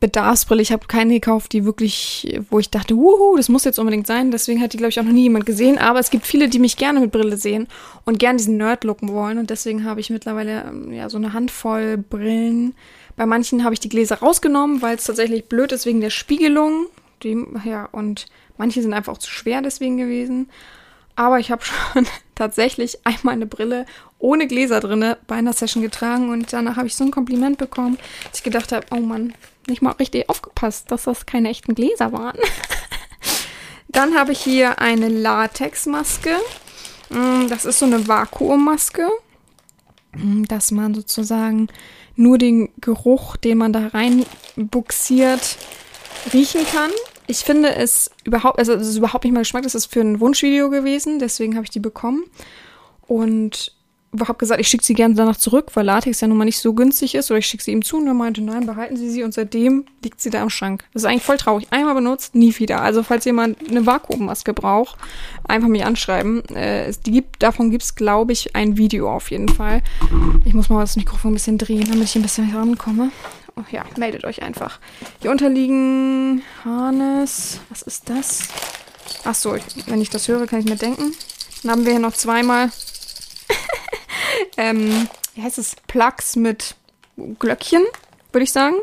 [0.00, 4.06] Bedarfsbrille, ich habe keine gekauft, die wirklich, wo ich dachte, wuhu, das muss jetzt unbedingt
[4.06, 4.30] sein.
[4.30, 5.78] Deswegen hat die, glaube ich, auch noch nie jemand gesehen.
[5.78, 7.66] Aber es gibt viele, die mich gerne mit Brille sehen
[8.04, 9.38] und gerne diesen Nerd looken wollen.
[9.38, 12.74] Und deswegen habe ich mittlerweile ähm, ja so eine Handvoll Brillen.
[13.16, 16.86] Bei manchen habe ich die Gläser rausgenommen, weil es tatsächlich blöd ist wegen der Spiegelung.
[17.22, 20.48] Die, ja, und manche sind einfach auch zu schwer deswegen gewesen.
[21.16, 23.86] Aber ich habe schon tatsächlich einmal eine Brille
[24.18, 27.98] ohne Gläser drinne bei einer Session getragen und danach habe ich so ein Kompliment bekommen,
[28.24, 29.34] dass ich gedacht habe, oh Mann,
[29.68, 32.38] nicht mal richtig aufgepasst, dass das keine echten Gläser waren.
[33.88, 36.36] Dann habe ich hier eine Latexmaske.
[37.10, 39.08] Mm, das ist so eine Vakuummaske,
[40.16, 41.68] mm, dass man sozusagen
[42.16, 45.58] nur den Geruch, den man da reinbuxiert,
[46.32, 46.90] riechen kann.
[47.26, 50.20] Ich finde es überhaupt, also es ist überhaupt nicht mein Geschmack, das ist für ein
[50.20, 52.24] Wunschvideo gewesen, deswegen habe ich die bekommen.
[53.06, 53.73] Und
[54.20, 56.72] habe gesagt, ich schicke sie gerne danach zurück, weil Latex ja nun mal nicht so
[56.72, 57.30] günstig ist.
[57.30, 59.22] Oder ich schicke sie ihm zu und er meinte, nein, behalten Sie sie.
[59.22, 60.84] Und seitdem liegt sie da im Schrank.
[60.92, 61.66] Das ist eigentlich voll traurig.
[61.70, 62.80] Einmal benutzt, nie wieder.
[62.82, 64.96] Also falls jemand eine Vakuummaske braucht,
[65.44, 66.44] einfach mich anschreiben.
[66.50, 69.82] Äh, die gibt, davon gibt es, glaube ich, ein Video auf jeden Fall.
[70.44, 73.10] Ich muss mal das Mikrofon ein bisschen drehen, damit ich ein bisschen rankomme.
[73.56, 74.80] Oh, ja, meldet euch einfach.
[75.20, 77.60] Hier unterliegen Harness.
[77.70, 78.48] Was ist das?
[79.24, 81.12] Ach so, wenn ich das höre, kann ich mir denken.
[81.62, 82.70] Dann haben wir hier noch zweimal
[84.56, 86.74] ähm, wie heißt es, Plugs mit
[87.38, 87.82] Glöckchen,
[88.32, 88.76] würde ich sagen.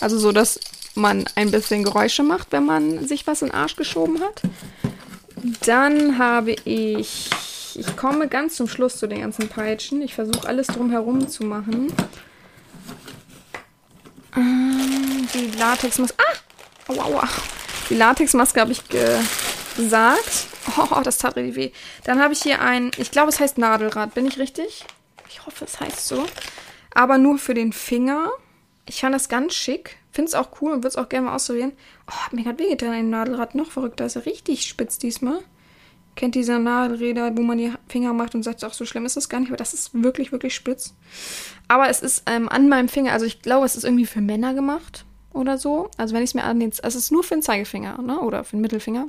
[0.00, 0.60] Also so, dass
[0.94, 4.42] man ein bisschen Geräusche macht, wenn man sich was in den Arsch geschoben hat.
[5.64, 7.30] Dann habe ich,
[7.74, 10.02] ich komme ganz zum Schluss zu den ganzen Peitschen.
[10.02, 11.92] Ich versuche alles drumherum zu machen.
[14.36, 17.28] Ähm, die Latexmaske, ah, aua, aua.
[17.88, 20.46] Die Latexmaske habe ich gesagt.
[20.90, 21.70] Oh, das tat richtig weh.
[22.04, 24.14] Dann habe ich hier ein, ich glaube, es heißt Nadelrad.
[24.14, 24.84] Bin ich richtig?
[25.28, 26.24] Ich hoffe, es heißt so.
[26.94, 28.30] Aber nur für den Finger.
[28.86, 29.96] Ich fand das ganz schick.
[30.12, 31.72] Finde es auch cool und würde es auch gerne mal ausprobieren.
[32.08, 34.06] Oh, hat mir gerade wehgetan, ein Nadelrad noch verrückter.
[34.06, 35.40] Ist ja richtig spitz diesmal.
[36.16, 39.28] Kennt diese Nadelräder, wo man die Finger macht und sagt, ach, so schlimm ist das
[39.28, 40.94] gar nicht, aber das ist wirklich, wirklich spitz.
[41.68, 44.52] Aber es ist ähm, an meinem Finger, also ich glaube, es ist irgendwie für Männer
[44.54, 45.90] gemacht oder so.
[45.96, 48.18] Also wenn ich es mir an den, es ist nur für den Zeigefinger, ne?
[48.20, 49.06] Oder für den Mittelfinger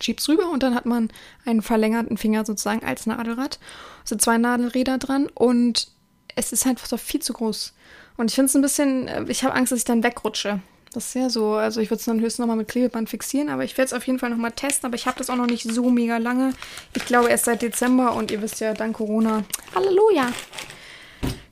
[0.00, 1.10] schiebst rüber und dann hat man
[1.44, 3.58] einen verlängerten Finger sozusagen als Nadelrad.
[4.02, 5.88] Es sind zwei Nadelräder dran und
[6.36, 7.72] es ist einfach so viel zu groß.
[8.16, 10.60] Und ich finde es ein bisschen, äh, ich habe Angst, dass ich dann wegrutsche.
[10.92, 13.64] Das ist ja so, also ich würde es dann höchstens nochmal mit Klebeband fixieren, aber
[13.64, 15.64] ich werde es auf jeden Fall nochmal testen, aber ich habe das auch noch nicht
[15.64, 16.52] so mega lange.
[16.94, 19.42] Ich glaube erst seit Dezember und ihr wisst ja, dank Corona.
[19.74, 20.32] Halleluja!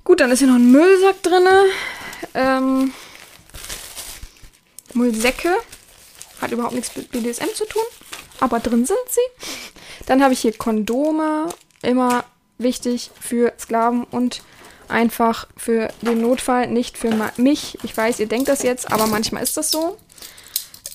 [0.04, 1.46] Gut, dann ist hier noch ein Müllsack drin.
[2.34, 2.92] Ähm,
[4.94, 5.50] Müllsäcke.
[6.40, 7.82] Hat überhaupt nichts mit BDSM zu tun
[8.42, 9.46] aber drin sind sie.
[10.06, 11.48] Dann habe ich hier Kondome,
[11.80, 12.24] immer
[12.58, 14.42] wichtig für Sklaven und
[14.88, 17.78] einfach für den Notfall, nicht für mich.
[17.82, 19.96] Ich weiß, ihr denkt das jetzt, aber manchmal ist das so,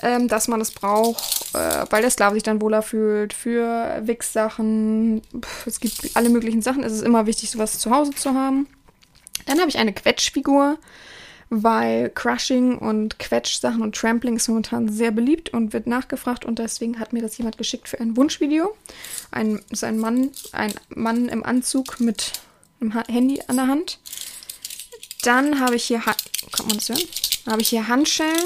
[0.02, 5.22] ähm, dass man es braucht, äh, weil der Sklave sich dann wohler fühlt, für Wichssachen.
[5.66, 6.84] Es gibt alle möglichen Sachen.
[6.84, 8.68] Es ist immer wichtig, sowas zu Hause zu haben.
[9.46, 10.78] Dann habe ich eine Quetschfigur
[11.50, 17.00] weil Crushing und Quetsch-Sachen und Trampling ist momentan sehr beliebt und wird nachgefragt und deswegen
[17.00, 18.76] hat mir das jemand geschickt für ein Wunschvideo.
[19.32, 22.34] Ein, ist ein Mann, ein Mann im Anzug mit
[22.82, 24.00] einem Handy an der Hand.
[25.24, 26.16] Dann habe ich hier, ha
[26.60, 27.02] man das hören?
[27.46, 28.46] Dann habe ich hier Handschellen,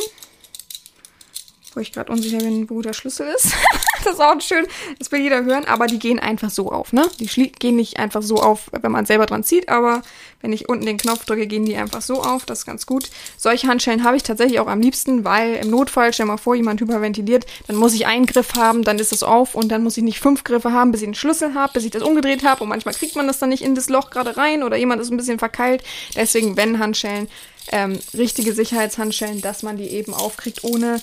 [1.73, 3.53] wo ich gerade unsicher bin, wo der Schlüssel ist.
[4.03, 4.65] das ist auch schön,
[4.99, 7.07] das will jeder hören, aber die gehen einfach so auf, ne?
[7.19, 10.01] Die gehen nicht einfach so auf, wenn man selber dran zieht, aber
[10.41, 13.09] wenn ich unten den Knopf drücke, gehen die einfach so auf, das ist ganz gut.
[13.37, 16.81] Solche Handschellen habe ich tatsächlich auch am liebsten, weil im Notfall, stell mal vor, jemand
[16.81, 20.03] hyperventiliert, dann muss ich einen Griff haben, dann ist es auf und dann muss ich
[20.03, 22.69] nicht fünf Griffe haben, bis ich den Schlüssel habe, bis ich das umgedreht habe und
[22.69, 25.17] manchmal kriegt man das dann nicht in das Loch gerade rein oder jemand ist ein
[25.17, 25.83] bisschen verkeilt.
[26.15, 27.27] Deswegen, wenn Handschellen,
[27.71, 31.01] ähm, richtige Sicherheitshandschellen, dass man die eben aufkriegt, ohne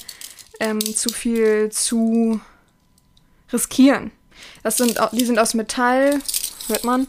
[0.60, 2.40] ähm, zu viel zu
[3.52, 4.10] riskieren.
[4.62, 6.20] Das sind, die sind aus Metall,
[6.68, 7.06] hört man,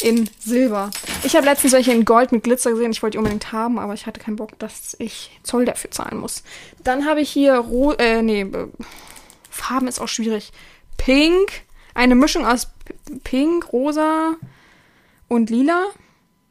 [0.00, 0.90] in Silber.
[1.22, 2.92] Ich habe letztens welche in Gold mit Glitzer gesehen.
[2.92, 6.18] Ich wollte die unbedingt haben, aber ich hatte keinen Bock, dass ich Zoll dafür zahlen
[6.18, 6.42] muss.
[6.82, 8.68] Dann habe ich hier Ro äh, nee, äh,
[9.50, 10.52] Farben ist auch schwierig.
[10.96, 11.62] Pink,
[11.94, 12.68] eine Mischung aus
[13.22, 14.34] Pink, Rosa
[15.28, 15.86] und Lila.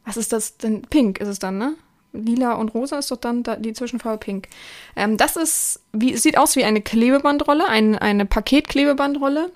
[0.04, 0.82] Was ist das denn?
[0.82, 1.76] Pink ist es dann, ne?
[2.14, 4.48] Lila und Rosa ist doch dann die Zwischenfarbe Pink.
[4.96, 9.50] Ähm, das ist, wie, sieht aus wie eine Klebebandrolle, ein, eine Paketklebebandrolle.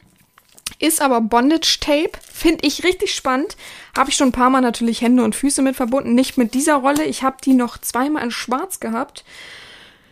[0.80, 2.12] Ist aber Bondage Tape.
[2.22, 3.56] Finde ich richtig spannend.
[3.96, 6.14] Habe ich schon ein paar Mal natürlich Hände und Füße mit verbunden.
[6.14, 7.04] Nicht mit dieser Rolle.
[7.04, 9.24] Ich habe die noch zweimal in schwarz gehabt.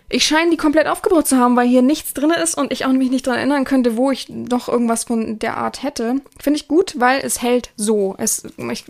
[0.09, 2.92] Ich scheine die komplett aufgebaut zu haben, weil hier nichts drin ist und ich auch
[2.92, 6.21] mich nicht daran erinnern könnte, wo ich noch irgendwas von der Art hätte.
[6.38, 8.14] Finde ich gut, weil es hält so.
[8.19, 8.45] Es,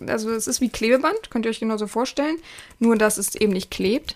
[0.07, 2.37] also es ist wie Klebeband, könnt ihr euch genauso vorstellen.
[2.77, 4.15] Nur, dass es eben nicht klebt.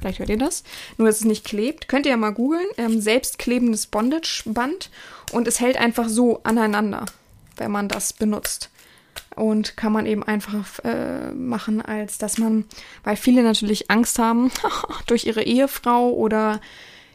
[0.00, 0.64] Vielleicht hört ihr das.
[0.96, 1.88] Nur, dass es nicht klebt.
[1.88, 2.66] Könnt ihr ja mal googeln.
[2.76, 4.90] Ähm, selbstklebendes Bondage-Band.
[5.32, 7.06] Und es hält einfach so aneinander,
[7.56, 8.70] wenn man das benutzt
[9.34, 12.64] und kann man eben einfach äh, machen, als dass man,
[13.04, 14.50] weil viele natürlich Angst haben
[15.06, 16.60] durch ihre Ehefrau oder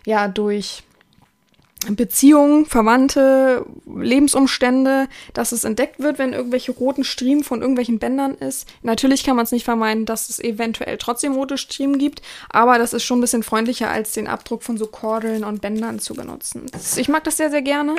[0.05, 0.83] ja durch
[1.89, 8.67] Beziehungen, Verwandte, Lebensumstände, dass es entdeckt wird, wenn irgendwelche roten Striemen von irgendwelchen Bändern ist.
[8.83, 12.93] Natürlich kann man es nicht vermeiden, dass es eventuell trotzdem rote Striemen gibt, aber das
[12.93, 16.67] ist schon ein bisschen freundlicher, als den Abdruck von so Kordeln und Bändern zu benutzen.
[16.95, 17.95] Ich mag das sehr, sehr gerne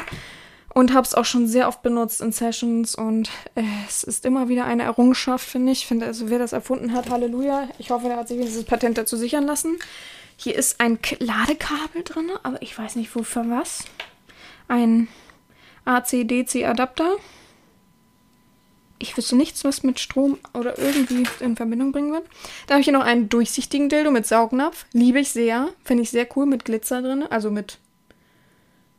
[0.75, 4.49] und habe es auch schon sehr oft benutzt in Sessions und äh, es ist immer
[4.49, 5.87] wieder eine Errungenschaft, finde ich.
[5.87, 7.69] Finde also, wer das erfunden hat, Halleluja.
[7.79, 9.79] Ich hoffe, der hat sich dieses Patent dazu sichern lassen.
[10.37, 13.85] Hier ist ein Ladekabel drin, aber ich weiß nicht wofür was.
[14.67, 15.07] Ein
[15.85, 17.17] AC-DC-Adapter.
[18.99, 22.25] ich wüsste nichts, was mit Strom oder irgendwie in Verbindung bringen wird.
[22.67, 24.87] Dann habe ich hier noch einen durchsichtigen Dildo mit Saugnapf.
[24.93, 25.69] Liebe ich sehr.
[25.85, 27.23] Finde ich sehr cool mit Glitzer drin.
[27.23, 27.79] Also mit.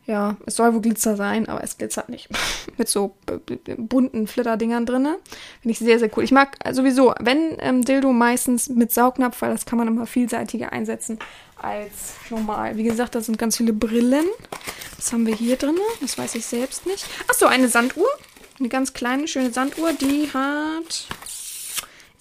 [0.07, 2.29] Ja, es soll wohl Glitzer sein, aber es glitzert nicht.
[2.77, 3.15] mit so
[3.77, 5.07] bunten Flitterdingern drin.
[5.61, 6.23] Finde ich sehr, sehr cool.
[6.23, 10.71] Ich mag sowieso, wenn ähm, Dildo meistens mit Saugnapf, weil das kann man immer vielseitiger
[10.71, 11.17] einsetzen
[11.59, 12.77] als normal.
[12.77, 14.25] Wie gesagt, da sind ganz viele Brillen.
[14.97, 15.77] Was haben wir hier drin?
[16.01, 17.05] Das weiß ich selbst nicht.
[17.27, 18.07] Achso, eine Sanduhr.
[18.59, 19.91] Eine ganz kleine, schöne Sanduhr.
[19.93, 21.07] Die hat,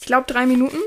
[0.01, 0.78] ich glaube, drei Minuten.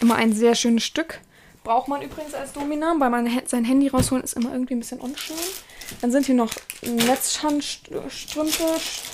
[0.00, 1.20] Immer ein sehr schönes Stück.
[1.64, 5.00] Braucht man übrigens als Domina, weil man sein Handy rausholen ist immer irgendwie ein bisschen
[5.00, 5.36] unschön.
[6.00, 8.64] Dann sind hier noch Netzhandstrümpfe,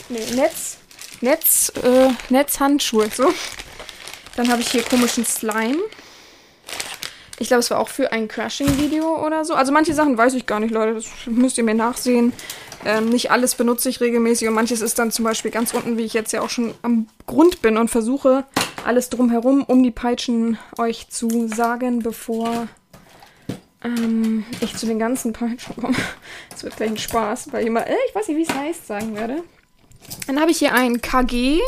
[0.08, 0.78] nee, Netz,
[1.20, 3.32] Netz, äh, Netzhandschuhe, so.
[4.36, 5.78] Dann habe ich hier komischen Slime.
[7.38, 9.54] Ich glaube, es war auch für ein Crashing-Video oder so.
[9.54, 10.94] Also manche Sachen weiß ich gar nicht, Leute.
[10.94, 12.32] Das müsst ihr mir nachsehen.
[12.84, 16.04] Ähm, nicht alles benutze ich regelmäßig und manches ist dann zum Beispiel ganz unten, wie
[16.04, 18.44] ich jetzt ja auch schon am Grund bin und versuche
[18.86, 22.68] alles drumherum, um die Peitschen euch zu sagen, bevor
[23.82, 25.96] ähm, ich zu den ganzen Peitschen komme.
[26.50, 28.86] Das wird gleich ein Spaß, weil ich immer, äh, ich weiß nicht, wie es heißt,
[28.86, 29.42] sagen werde.
[30.26, 31.60] Dann habe ich hier ein KG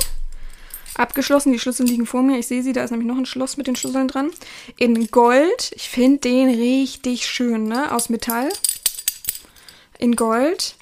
[0.94, 1.52] abgeschlossen.
[1.52, 2.38] Die Schlüssel liegen vor mir.
[2.38, 4.30] Ich sehe sie, da ist nämlich noch ein Schloss mit den Schlüsseln dran.
[4.76, 5.72] In Gold.
[5.74, 7.92] Ich finde den richtig schön, ne?
[7.92, 8.50] Aus Metall.
[9.98, 10.76] In Gold.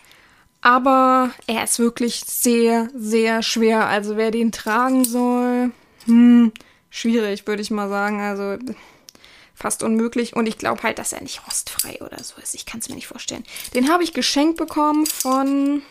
[0.63, 3.87] Aber er ist wirklich sehr, sehr schwer.
[3.87, 5.71] Also wer den tragen soll,
[6.05, 6.53] hm,
[6.91, 8.21] schwierig, würde ich mal sagen.
[8.21, 8.59] Also
[9.61, 10.35] fast unmöglich.
[10.35, 12.55] Und ich glaube halt, dass er nicht rostfrei oder so ist.
[12.55, 13.45] Ich kann es mir nicht vorstellen.
[13.75, 15.83] Den habe ich geschenkt bekommen von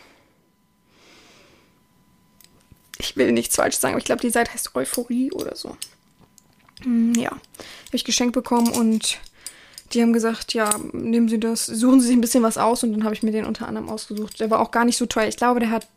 [2.98, 5.76] ich will nichts falsch sagen, aber ich glaube, die Seite heißt Euphorie oder so.
[6.82, 7.40] Hm, ja, habe
[7.92, 9.18] ich geschenkt bekommen und
[9.92, 12.92] die haben gesagt, ja, nehmen Sie das, suchen Sie sich ein bisschen was aus und
[12.92, 14.38] dann habe ich mir den unter anderem ausgesucht.
[14.38, 15.26] Der war auch gar nicht so teuer.
[15.26, 15.88] Ich glaube, der hat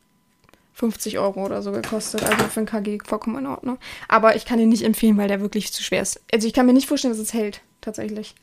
[0.74, 2.24] 50 Euro oder so gekostet.
[2.24, 3.78] Also für ein KG vollkommen in Ordnung.
[4.08, 6.22] Aber ich kann ihn nicht empfehlen, weil der wirklich zu schwer ist.
[6.34, 8.36] Also ich kann mir nicht vorstellen, dass es hält, tatsächlich.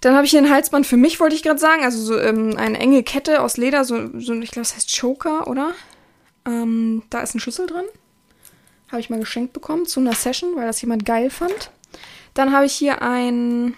[0.00, 1.82] Dann habe ich hier ein Halsband für mich, wollte ich gerade sagen.
[1.82, 5.46] Also so ähm, eine enge Kette aus Leder, so, so ich glaube, das heißt Choker,
[5.46, 5.72] oder?
[6.44, 7.86] Ähm, da ist ein Schlüssel drin.
[8.88, 11.70] Habe ich mal geschenkt bekommen zu einer Session, weil das jemand geil fand.
[12.34, 13.76] Dann habe ich hier ein.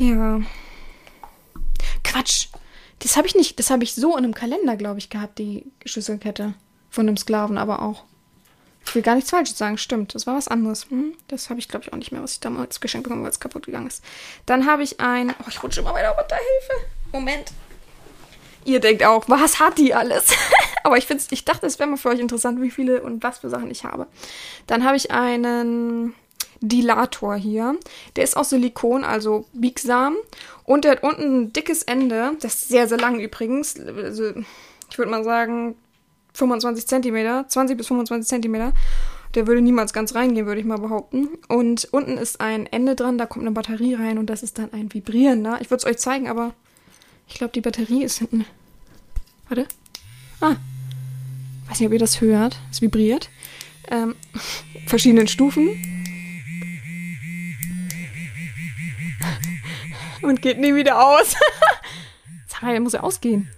[0.00, 0.40] Ja.
[2.02, 2.48] Quatsch.
[3.00, 3.58] Das habe ich nicht.
[3.58, 6.54] Das habe ich so in einem Kalender, glaube ich, gehabt, die Schlüsselkette.
[6.90, 8.04] Von einem Sklaven aber auch.
[8.86, 10.14] Ich will gar nichts Falsches sagen, stimmt.
[10.14, 10.88] Das war was anderes.
[10.88, 11.14] Hm?
[11.28, 13.32] Das habe ich, glaube ich, auch nicht mehr, was ich damals geschenkt bekommen habe, weil
[13.32, 14.02] es kaputt gegangen ist.
[14.46, 15.34] Dann habe ich ein.
[15.40, 16.36] Oh, ich rutsche immer weiter runter.
[16.36, 16.86] Hilfe.
[17.12, 17.52] Moment.
[18.64, 20.32] Ihr denkt auch, was hat die alles?
[20.84, 23.38] Aber ich, find's, ich dachte, es wäre mal für euch interessant, wie viele und was
[23.38, 24.06] für Sachen ich habe.
[24.66, 26.14] Dann habe ich einen
[26.60, 27.76] Dilator hier.
[28.16, 30.16] Der ist aus Silikon, also biegsam.
[30.68, 32.32] Und der hat unten ein dickes Ende.
[32.42, 33.80] Das ist sehr, sehr lang übrigens.
[33.80, 34.34] Also,
[34.90, 35.76] ich würde mal sagen
[36.34, 38.74] 25 Zentimeter, 20 bis 25 Zentimeter.
[39.34, 41.30] Der würde niemals ganz reingehen, würde ich mal behaupten.
[41.48, 44.70] Und unten ist ein Ende dran, da kommt eine Batterie rein und das ist dann
[44.74, 45.58] ein Vibrierender.
[45.62, 46.52] Ich würde es euch zeigen, aber
[47.28, 48.44] ich glaube, die Batterie ist hinten.
[49.48, 49.66] Warte.
[50.42, 50.56] Ah.
[51.66, 52.58] Weiß nicht, ob ihr das hört.
[52.70, 53.30] Es vibriert.
[53.90, 54.16] Ähm,
[54.86, 55.97] verschiedenen Stufen.
[60.22, 61.34] Und geht nie wieder aus.
[62.46, 63.48] Sag mal, der muss ja ausgehen.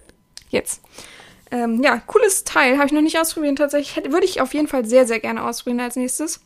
[0.49, 0.83] Jetzt.
[1.51, 2.77] Ähm, ja, cooles Teil.
[2.77, 3.59] Habe ich noch nicht ausprobiert.
[3.59, 6.41] Tatsächlich hätte, würde ich auf jeden Fall sehr, sehr gerne ausprobieren als nächstes.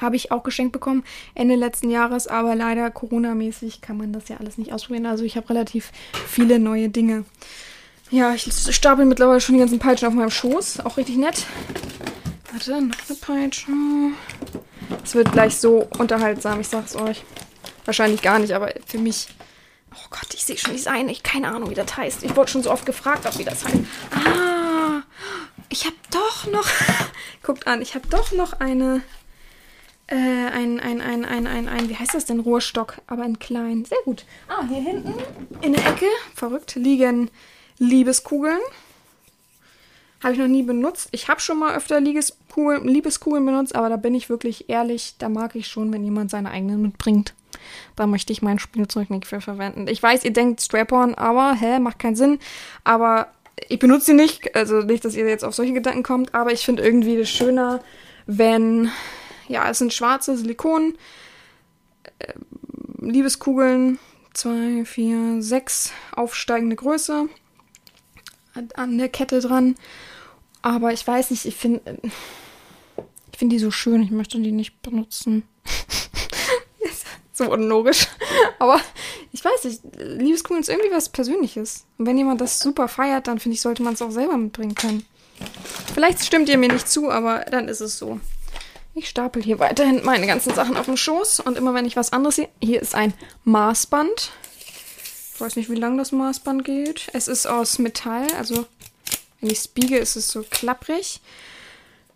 [0.00, 1.04] Habe ich auch geschenkt bekommen
[1.34, 5.06] Ende letzten Jahres, aber leider Corona-mäßig kann man das ja alles nicht ausprobieren.
[5.06, 5.92] Also ich habe relativ
[6.26, 7.24] viele neue Dinge.
[8.10, 10.80] Ja, ich stapel mittlerweile schon die ganzen Peitschen auf meinem Schoß.
[10.84, 11.46] Auch richtig nett.
[12.52, 13.70] Warte, noch eine Peitsche.
[15.04, 17.22] Es wird gleich so unterhaltsam, ich sag's euch.
[17.84, 19.28] Wahrscheinlich gar nicht, aber für mich.
[19.92, 21.10] Oh Gott, ich sehe schon die Seine.
[21.10, 22.22] Ich keine Ahnung, wie das heißt.
[22.22, 23.78] Ich wurde schon so oft gefragt, ob wie das heißt.
[24.12, 25.02] Ah,
[25.68, 26.68] ich habe doch noch.
[27.42, 29.02] Guckt an, ich habe doch noch eine
[30.10, 32.40] äh, ein, ein, ein, ein, ein, ein, wie heißt das denn?
[32.40, 33.84] Rohrstock, aber in klein.
[33.84, 34.24] Sehr gut.
[34.48, 35.14] Ah, hier hinten
[35.62, 37.30] in der Ecke, verrückt, liegen
[37.78, 38.58] Liebeskugeln.
[40.22, 41.08] Habe ich noch nie benutzt.
[41.12, 45.28] Ich habe schon mal öfter Liebeskugeln, Liebeskugeln benutzt, aber da bin ich wirklich ehrlich, da
[45.28, 47.32] mag ich schon, wenn jemand seine eigenen mitbringt.
[47.96, 49.86] Da möchte ich mein Spielzeug nicht für verwenden.
[49.88, 52.38] Ich weiß, ihr denkt Strap-on, aber, hä, macht keinen Sinn.
[52.84, 53.28] Aber
[53.68, 56.64] ich benutze sie nicht, also nicht, dass ihr jetzt auf solche Gedanken kommt, aber ich
[56.64, 57.82] finde irgendwie das schöner,
[58.26, 58.90] wenn
[59.48, 60.94] ja, es sind schwarze Silikon,
[62.20, 62.32] äh,
[63.00, 63.98] Liebeskugeln,
[64.32, 67.28] zwei, vier, sechs aufsteigende Größe
[68.74, 69.74] an der Kette dran.
[70.62, 71.98] Aber ich weiß nicht, ich finde
[73.32, 75.44] ich finde die so schön, ich möchte die nicht benutzen.
[77.40, 78.06] so unlogisch.
[78.58, 78.80] Aber
[79.32, 81.84] ich weiß nicht, Liebeskugeln ist irgendwie was Persönliches.
[81.98, 84.74] Und wenn jemand das super feiert, dann finde ich, sollte man es auch selber mitbringen
[84.74, 85.04] können.
[85.94, 88.20] Vielleicht stimmt ihr mir nicht zu, aber dann ist es so.
[88.94, 92.12] Ich stapel hier weiterhin meine ganzen Sachen auf dem Schoß und immer wenn ich was
[92.12, 93.14] anderes sehe, hier ist ein
[93.44, 94.32] Maßband.
[95.34, 97.08] Ich weiß nicht, wie lang das Maßband geht.
[97.14, 98.66] Es ist aus Metall, also
[99.40, 101.20] wenn ich es biege, ist es so klapprig.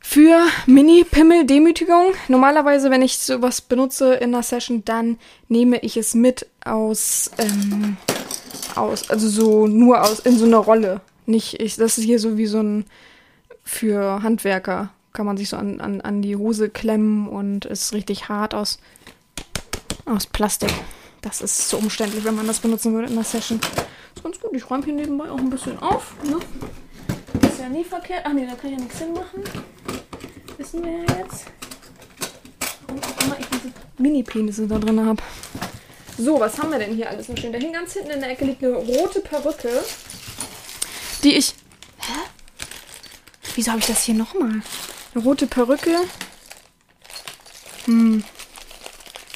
[0.07, 2.13] Für Mini-Pimmel-Demütigung.
[2.29, 7.97] Normalerweise, wenn ich sowas benutze in einer Session, dann nehme ich es mit aus, ähm,
[8.77, 11.01] aus, also so nur aus, in so einer Rolle.
[11.27, 12.85] Nicht, ich, das ist hier so wie so ein,
[13.65, 18.29] für Handwerker kann man sich so an, an, an die Hose klemmen und ist richtig
[18.29, 18.79] hart aus,
[20.05, 20.73] aus Plastik.
[21.23, 23.59] Das ist so umständlich, wenn man das benutzen würde in einer Session.
[24.15, 24.51] Ist ganz gut.
[24.53, 26.15] Ich räume hier nebenbei auch ein bisschen auf.
[26.25, 26.37] Ne?
[27.49, 28.23] Ist ja nie verkehrt.
[28.25, 29.43] Ach nee, da kann ich ja nichts hinmachen.
[30.65, 31.45] Wissen wir ja jetzt.
[32.87, 35.23] Warum auch immer ich diese Mini-Penisse da drin habe.
[36.17, 37.53] So, was haben wir denn hier alles noch schön?
[37.53, 39.69] Da hinten ganz hinten in der Ecke liegt eine rote Perücke,
[41.23, 41.55] die ich.
[41.99, 42.19] Hä?
[43.55, 44.63] Wieso habe ich das hier nochmal?
[45.15, 45.99] Eine rote Perücke.
[47.85, 48.25] Hm.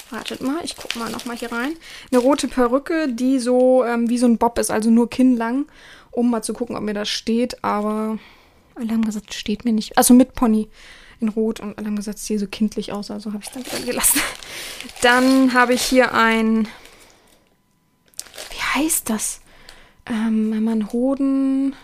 [0.09, 1.75] Wartet mal, ich guck mal nochmal hier rein.
[2.11, 5.67] Eine rote Perücke, die so ähm, wie so ein Bob ist, also nur kinnlang,
[6.09, 7.63] um mal zu gucken, ob mir das steht.
[7.63, 8.17] Aber
[8.73, 9.95] alle haben gesagt, steht mir nicht.
[9.95, 10.69] Also mit Pony
[11.21, 13.53] in Rot und alle haben gesagt, es sieht so kindlich aus, also habe ich es
[13.53, 14.21] dann wieder gelassen.
[15.01, 16.67] Dann habe ich hier ein.
[18.51, 19.41] Wie heißt das?
[20.05, 21.75] Ähm, wenn man Hoden.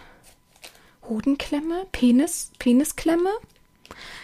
[1.08, 1.86] Hodenklemme?
[1.92, 2.52] Penis?
[2.58, 3.30] Penisklemme?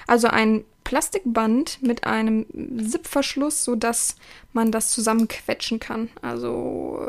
[0.07, 2.45] Also ein Plastikband mit einem
[2.77, 4.15] Zipverschluss, sodass
[4.51, 6.09] man das zusammenquetschen kann.
[6.21, 6.99] Also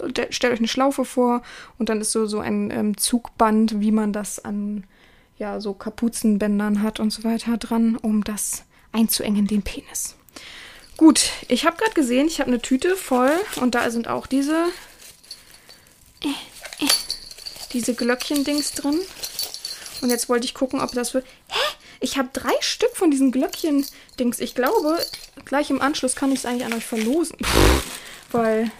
[0.00, 1.42] äh, stellt euch eine Schlaufe vor
[1.78, 4.84] und dann ist so, so ein ähm, Zugband, wie man das an
[5.38, 10.16] ja, so Kapuzenbändern hat und so weiter dran, um das einzuengen, den Penis.
[10.96, 14.66] Gut, ich habe gerade gesehen, ich habe eine Tüte voll und da sind auch diese
[16.24, 16.28] äh,
[16.84, 16.88] äh,
[17.72, 18.98] diese Glöckchen-Dings drin.
[20.00, 21.26] Und jetzt wollte ich gucken, ob das wird.
[21.48, 21.58] Hä?
[22.00, 24.40] Ich habe drei Stück von diesen Glöckchen-Dings.
[24.40, 24.98] Ich glaube,
[25.44, 27.38] gleich im Anschluss kann ich es eigentlich an euch verlosen.
[28.32, 28.70] Weil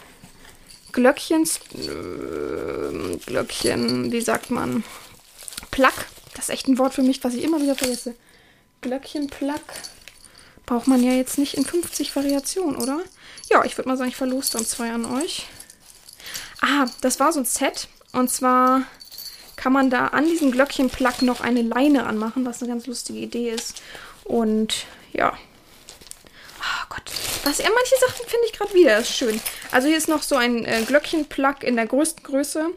[0.92, 1.61] Glöckchens.
[1.74, 4.84] Äh, Glöckchen, wie sagt man?
[5.70, 5.92] Plug.
[6.37, 8.14] Das ist echt ein Wort für mich, was ich immer wieder vergesse.
[8.82, 9.61] Glöckchen-Plug.
[10.66, 13.01] Braucht man ja jetzt nicht in 50 Variationen, oder?
[13.49, 15.47] Ja, ich würde mal sagen, ich verlose dann zwei an euch.
[16.61, 17.89] Ah, das war so ein Set.
[18.12, 18.82] Und zwar
[19.57, 23.51] kann man da an diesem Glöckchen-Plug noch eine Leine anmachen, was eine ganz lustige Idee
[23.51, 23.80] ist.
[24.24, 25.37] Und ja.
[26.66, 27.02] Oh Gott.
[27.44, 28.96] Was, ja, manche Sachen finde ich gerade wieder.
[28.96, 29.40] Das ist schön.
[29.70, 32.70] Also hier ist noch so ein äh, Glöckchen-Plug in der größten Größe.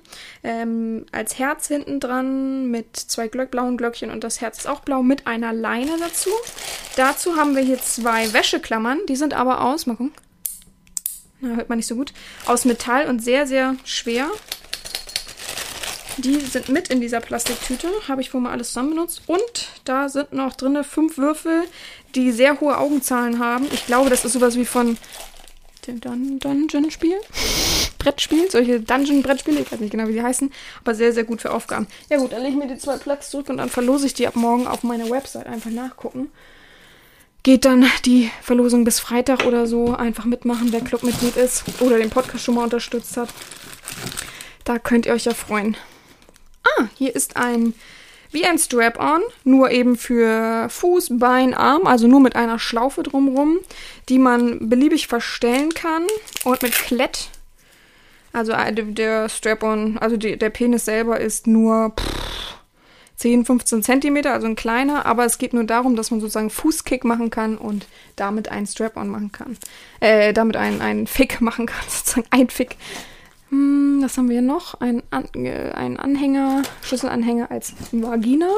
[0.43, 4.81] Ähm, als Herz hinten dran mit zwei Glöck blauen Glöckchen und das Herz ist auch
[4.81, 6.29] blau mit einer Leine dazu.
[6.95, 8.99] Dazu haben wir hier zwei Wäscheklammern.
[9.07, 9.85] Die sind aber aus.
[9.85, 10.13] Mal gucken.
[11.41, 12.13] Na, hört man nicht so gut.
[12.45, 14.29] Aus Metall und sehr, sehr schwer.
[16.22, 17.88] Die sind mit in dieser Plastiktüte.
[18.09, 19.22] Habe ich vorher mal alles zusammen benutzt.
[19.28, 21.63] Und da sind noch drin fünf Würfel,
[22.13, 23.67] die sehr hohe Augenzahlen haben.
[23.72, 24.97] Ich glaube, das ist sowas wie von
[25.88, 27.15] dem Dun Dungeon-Spiel.
[27.99, 30.51] Brettspiel, solche Dungeon-Brettspiele, ich weiß nicht genau, wie sie heißen,
[30.82, 31.88] aber sehr, sehr gut für Aufgaben.
[32.09, 34.28] Ja gut, dann lege ich mir die zwei Plugs zurück und dann verlose ich die
[34.28, 35.47] ab morgen auf meiner Website.
[35.47, 36.32] Einfach nachgucken.
[37.43, 39.93] Geht dann die Verlosung bis Freitag oder so.
[39.93, 43.30] Einfach mitmachen, wer Clubmitglied ist oder den Podcast schon mal unterstützt hat.
[44.65, 45.78] Da könnt ihr euch ja freuen.
[46.64, 47.74] Ah, hier ist ein
[48.32, 53.60] wie ein Strap-on, nur eben für Fuß, Bein, Arm, also nur mit einer Schlaufe drumrum,
[54.07, 56.03] die man beliebig verstellen kann
[56.43, 57.30] und mit Klett.
[58.32, 62.60] Also äh, der Strap-on, also der Penis selber ist nur pff,
[63.16, 67.03] 10, 15 Zentimeter, also ein kleiner, aber es geht nur darum, dass man sozusagen Fußkick
[67.03, 69.57] machen kann und damit einen Strap-on machen kann.
[69.99, 72.78] Äh, damit einen, einen Fick machen kann, sozusagen ein Fick.
[73.50, 74.80] Hm, was haben wir noch?
[74.80, 78.52] Ein, An äh, ein Anhänger, Schlüsselanhänger als Vagina.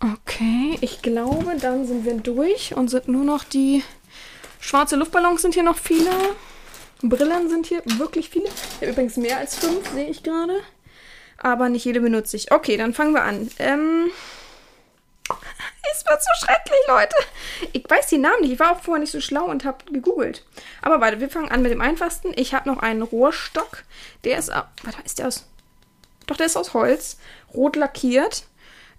[0.00, 3.84] Okay, ich glaube, dann sind wir durch und sind nur noch die
[4.58, 6.10] schwarze Luftballons sind hier noch viele.
[7.02, 8.46] Brillen sind hier wirklich viele.
[8.46, 10.60] Ich habe übrigens mehr als fünf, sehe ich gerade.
[11.38, 12.52] Aber nicht jede benutze ich.
[12.52, 13.48] Okay, dann fangen wir an.
[13.58, 14.10] Ähm,
[15.90, 17.16] es wird so schrecklich, Leute.
[17.72, 18.52] Ich weiß die Namen nicht.
[18.52, 20.44] Ich war auch vorher nicht so schlau und habe gegoogelt.
[20.80, 22.32] Aber warte, wir fangen an mit dem einfachsten.
[22.36, 23.84] Ich habe noch einen Rohrstock.
[24.24, 24.48] Der ist.
[24.48, 25.46] Warte, ist der aus.
[26.26, 27.18] Doch, der ist aus Holz.
[27.54, 28.44] Rot lackiert.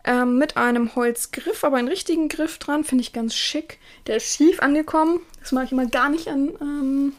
[0.05, 2.83] Ähm, mit einem Holzgriff, aber einen richtigen Griff dran.
[2.83, 3.79] Finde ich ganz schick.
[4.07, 5.21] Der ist schief angekommen.
[5.39, 6.49] Das mache ich immer gar nicht an.
[6.59, 7.13] Ähm,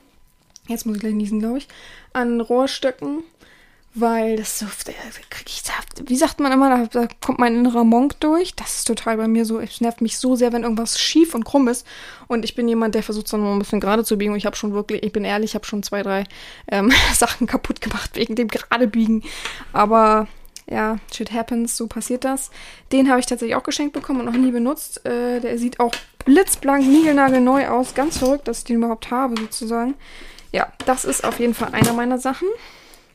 [0.69, 1.69] jetzt muss ich gleich niesen, glaube ich.
[2.13, 3.25] An Rohrstöcken
[3.95, 4.67] weil das so,
[6.07, 8.55] wie sagt man immer, da, kommt mein innerer Monk durch.
[8.57, 11.45] Das ist total bei mir so, es nervt mich so sehr, wenn irgendwas schief und
[11.45, 11.87] krumm ist.
[12.27, 14.33] Und ich bin jemand, der versucht es dann ein bisschen gerade zu biegen.
[14.33, 16.25] Und ich habe schon wirklich, ich bin ehrlich, ich habe schon zwei, drei
[16.69, 19.23] ähm, Sachen kaputt gemacht wegen dem gerade biegen.
[19.73, 20.27] Aber
[20.69, 22.51] ja, shit happens, so passiert das.
[22.91, 25.07] Den habe ich tatsächlich auch geschenkt bekommen und noch nie benutzt.
[25.07, 27.95] Äh, der sieht auch blitzblank, niegelnagelneu aus.
[27.95, 29.95] Ganz verrückt, dass ich den überhaupt habe, sozusagen.
[30.51, 32.49] Ja, das ist auf jeden Fall einer meiner Sachen.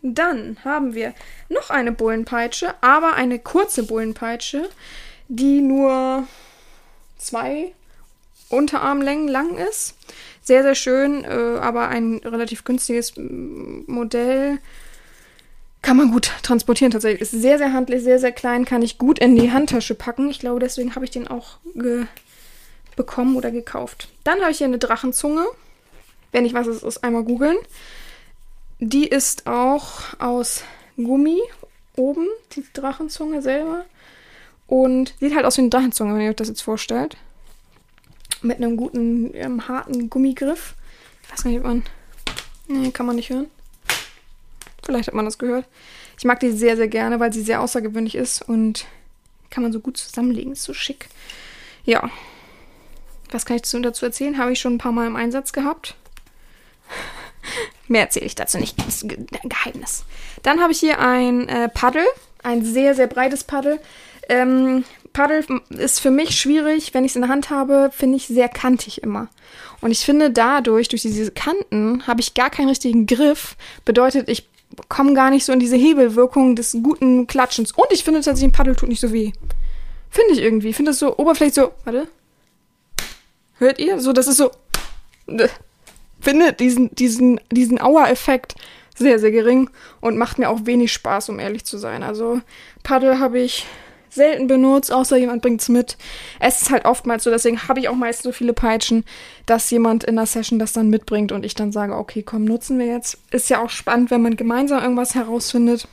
[0.01, 1.13] Dann haben wir
[1.49, 4.69] noch eine Bullenpeitsche, aber eine kurze Bullenpeitsche,
[5.27, 6.27] die nur
[7.17, 7.73] zwei
[8.49, 9.95] Unterarmlängen lang ist.
[10.41, 14.59] Sehr, sehr schön, äh, aber ein relativ günstiges Modell.
[15.81, 17.21] Kann man gut transportieren tatsächlich.
[17.21, 20.29] Ist sehr, sehr handlich, sehr, sehr klein, kann ich gut in die Handtasche packen.
[20.29, 21.57] Ich glaube, deswegen habe ich den auch
[22.95, 24.09] bekommen oder gekauft.
[24.23, 25.45] Dann habe ich hier eine Drachenzunge.
[26.31, 27.57] Wenn ich was es ist, einmal googeln.
[28.79, 30.63] Die ist auch aus
[30.95, 31.41] Gummi
[31.95, 33.85] oben, die Drachenzunge selber.
[34.67, 37.17] Und sieht halt aus wie eine Drachenzunge, wenn ihr euch das jetzt vorstellt.
[38.41, 40.75] Mit einem guten, ähm, harten Gummigriff.
[41.23, 41.83] Ich weiß nicht, ob man.
[42.67, 43.47] Nee, kann man nicht hören.
[44.83, 45.65] Vielleicht hat man das gehört.
[46.17, 48.85] Ich mag die sehr, sehr gerne, weil sie sehr außergewöhnlich ist und
[49.49, 50.53] kann man so gut zusammenlegen.
[50.53, 51.09] Ist so schick.
[51.83, 52.09] Ja.
[53.31, 54.37] Was kann ich dazu erzählen?
[54.37, 55.95] Habe ich schon ein paar Mal im Einsatz gehabt.
[57.87, 58.77] Mehr erzähle ich dazu nicht.
[58.79, 60.05] Das ist ein Geheimnis.
[60.43, 62.03] Dann habe ich hier ein äh, Paddel.
[62.43, 63.79] Ein sehr, sehr breites Paddel.
[64.29, 68.27] Ähm, Paddel ist für mich schwierig, wenn ich es in der Hand habe, finde ich
[68.27, 69.27] sehr kantig immer.
[69.81, 73.55] Und ich finde dadurch, durch diese Kanten, habe ich gar keinen richtigen Griff.
[73.85, 74.47] Bedeutet, ich
[74.87, 77.71] komme gar nicht so in diese Hebelwirkung des guten Klatschens.
[77.71, 79.31] Und ich finde tatsächlich, ein Paddel tut nicht so weh.
[80.09, 80.69] Finde ich irgendwie.
[80.69, 81.71] Ich finde das so oberflächlich so.
[81.83, 82.07] Warte.
[83.57, 83.99] Hört ihr?
[83.99, 84.51] So, das ist so.
[86.19, 88.55] Finde diesen, diesen, diesen Auer-Effekt
[88.95, 89.69] sehr, sehr gering
[90.01, 92.03] und macht mir auch wenig Spaß, um ehrlich zu sein.
[92.03, 92.41] Also,
[92.83, 93.65] Paddel habe ich
[94.09, 95.97] selten benutzt, außer jemand bringt es mit.
[96.39, 99.05] Es ist halt oftmals so, deswegen habe ich auch meist so viele Peitschen,
[99.45, 102.79] dass jemand in der Session das dann mitbringt und ich dann sage, okay, komm, nutzen
[102.79, 103.19] wir jetzt.
[103.31, 105.87] Ist ja auch spannend, wenn man gemeinsam irgendwas herausfindet.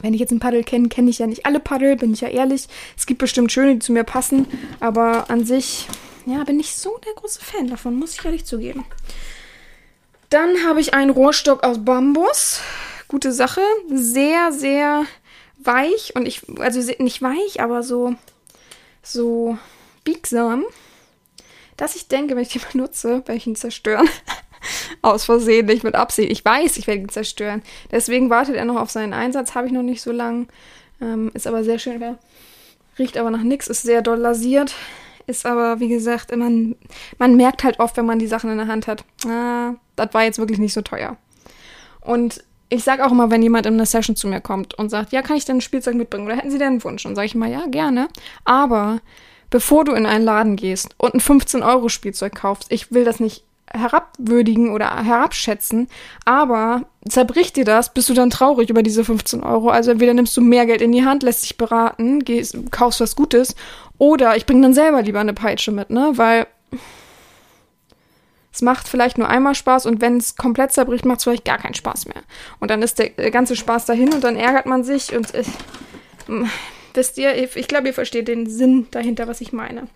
[0.00, 2.28] Wenn ich jetzt ein Paddel kenne, kenne ich ja nicht alle Paddel, bin ich ja
[2.28, 2.68] ehrlich.
[2.96, 4.46] Es gibt bestimmt schöne, die zu mir passen,
[4.78, 5.88] aber an sich,
[6.26, 8.84] ja, bin ich so der große Fan davon, muss ich ehrlich zugeben.
[10.28, 12.60] Dann habe ich einen Rohrstock aus Bambus.
[13.08, 13.62] Gute Sache.
[13.92, 15.04] Sehr, sehr
[15.58, 18.14] weich und ich, also nicht weich, aber so,
[19.02, 19.58] so
[20.04, 20.64] biegsam,
[21.76, 24.08] dass ich denke, wenn ich den benutze, werde ich ihn zerstören.
[25.02, 26.30] Aus Versehen, nicht mit Absicht.
[26.30, 27.62] Ich weiß, ich werde ihn zerstören.
[27.90, 30.48] Deswegen wartet er noch auf seinen Einsatz, habe ich noch nicht so lang.
[31.00, 32.18] Ähm, ist aber sehr schön.
[32.98, 34.74] Riecht aber nach nichts, ist sehr doll lasiert.
[35.30, 36.74] Ist aber, wie gesagt, man,
[37.18, 39.04] man merkt halt oft, wenn man die Sachen in der Hand hat.
[39.24, 41.16] Ah, das war jetzt wirklich nicht so teuer.
[42.00, 45.12] Und ich sage auch immer, wenn jemand in eine Session zu mir kommt und sagt,
[45.12, 47.06] ja, kann ich denn ein Spielzeug mitbringen oder hätten Sie denn einen Wunsch?
[47.06, 48.08] Und sage ich mal, ja, gerne.
[48.44, 48.98] Aber
[49.50, 54.70] bevor du in einen Laden gehst und ein 15-Euro-Spielzeug kaufst, ich will das nicht herabwürdigen
[54.70, 55.88] oder herabschätzen,
[56.24, 59.68] aber zerbricht dir das, bist du dann traurig über diese 15 Euro.
[59.68, 63.16] Also entweder nimmst du mehr Geld in die Hand, lässt dich beraten, gehst, kaufst was
[63.16, 63.54] Gutes,
[63.98, 66.12] oder ich bringe dann selber lieber eine Peitsche mit, ne?
[66.14, 66.46] Weil
[68.52, 71.58] es macht vielleicht nur einmal Spaß und wenn es komplett zerbricht, macht es vielleicht gar
[71.58, 72.22] keinen Spaß mehr.
[72.58, 75.44] Und dann ist der, der ganze Spaß dahin und dann ärgert man sich und äh,
[76.94, 79.86] wisst ihr, ich, ich glaube, ihr versteht den Sinn dahinter, was ich meine.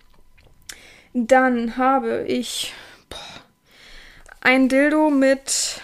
[1.13, 2.73] Dann habe ich
[4.45, 5.81] ein Dildo mit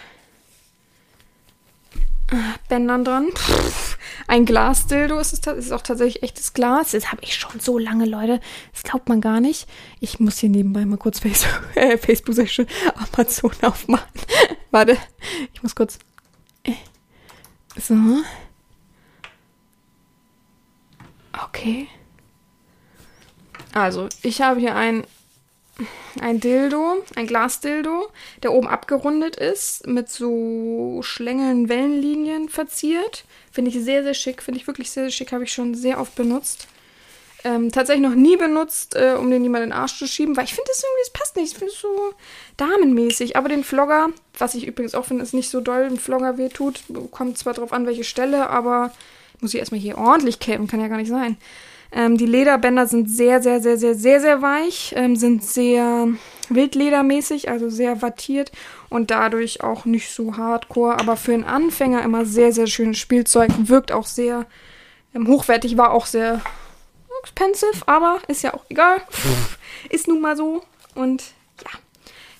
[2.30, 2.36] äh,
[2.68, 3.28] Bändern dran.
[3.34, 3.98] Pff,
[4.28, 6.92] ein Glasdildo ist es ist auch tatsächlich echtes Glas.
[6.92, 8.40] Das habe ich schon so lange, Leute.
[8.72, 9.66] Das glaubt man gar nicht.
[9.98, 14.08] Ich muss hier nebenbei mal kurz Facebook, äh, Facebook schon, Amazon aufmachen.
[14.70, 14.96] Warte,
[15.52, 15.98] ich muss kurz.
[16.62, 16.74] Äh,
[17.76, 17.94] so.
[21.46, 21.88] Okay.
[23.72, 25.04] Also, ich habe hier ein
[26.20, 28.09] ein Dildo, ein Glasdildo,
[28.43, 33.24] der oben abgerundet ist, mit so Schlängeln, Wellenlinien verziert.
[33.53, 34.43] Finde ich sehr, sehr schick.
[34.43, 35.33] Finde ich wirklich sehr, sehr schick.
[35.33, 36.68] Habe ich schon sehr oft benutzt.
[37.43, 40.45] Ähm, tatsächlich noch nie benutzt, äh, um den jemand in den Arsch zu schieben, weil
[40.45, 41.53] ich finde das irgendwie, das passt nicht.
[41.53, 42.12] Ich finde es so
[42.59, 43.37] damenmäßig.
[43.37, 46.83] Aber den Vlogger, was ich übrigens auch finde, ist nicht so doll, ein Vlogger wehtut.
[47.11, 48.93] Kommt zwar drauf an, welche Stelle, aber
[49.41, 51.39] muss ich erstmal hier ordentlich kämpfen, kann ja gar nicht sein.
[51.93, 56.09] Ähm, die Lederbänder sind sehr, sehr, sehr, sehr, sehr, sehr weich, ähm, sind sehr
[56.49, 58.53] wildledermäßig, also sehr wattiert
[58.88, 63.51] und dadurch auch nicht so hardcore, aber für einen Anfänger immer sehr, sehr schönes Spielzeug,
[63.59, 64.47] wirkt auch sehr
[65.14, 66.41] ähm, hochwertig, war auch sehr
[67.22, 69.03] expensive, aber ist ja auch egal.
[69.91, 70.62] ist nun mal so
[70.95, 71.22] und
[71.64, 71.70] ja,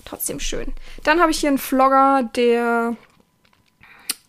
[0.05, 0.73] trotzdem schön.
[1.03, 2.95] Dann habe ich hier einen Vlogger, der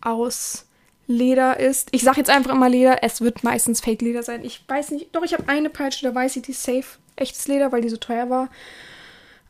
[0.00, 0.66] aus
[1.06, 1.88] Leder ist.
[1.92, 4.44] Ich sage jetzt einfach immer Leder, es wird meistens Fake-Leder sein.
[4.44, 6.84] Ich weiß nicht, doch ich habe eine Peitsche, da weiß ich, die ist safe
[7.16, 8.48] echtes Leder, weil die so teuer war.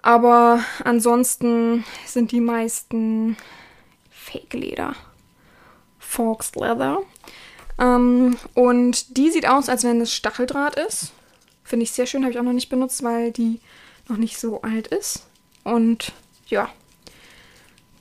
[0.03, 3.37] Aber ansonsten sind die meisten
[4.11, 4.95] Fake-Leder.
[5.99, 7.03] Fox Leather.
[7.79, 11.13] Ähm, und die sieht aus, als wenn es Stacheldraht ist.
[11.65, 13.61] Finde ich sehr schön, habe ich auch noch nicht benutzt, weil die
[14.09, 15.27] noch nicht so alt ist.
[15.65, 16.13] Und
[16.47, 16.69] ja,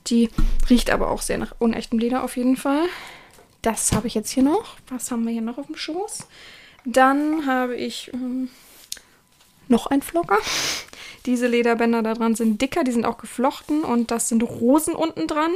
[0.08, 0.30] die
[0.68, 2.84] riecht aber auch sehr nach unechtem Leder auf jeden Fall.
[3.62, 4.76] Das habe ich jetzt hier noch.
[4.88, 6.26] Was haben wir hier noch auf dem Schoß?
[6.84, 8.50] Dann habe ich ähm,
[9.68, 10.38] noch ein Flocker.
[11.26, 15.28] Diese Lederbänder da dran sind dicker, die sind auch geflochten und das sind Rosen unten
[15.28, 15.52] dran.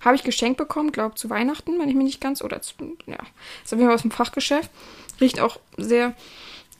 [0.00, 2.74] Habe ich geschenkt bekommen, glaube zu Weihnachten, wenn ich mich nicht ganz, oder zu,
[3.06, 3.18] ja,
[3.62, 4.70] ist auf jeden Fall aus dem Fachgeschäft.
[5.20, 6.14] Riecht auch sehr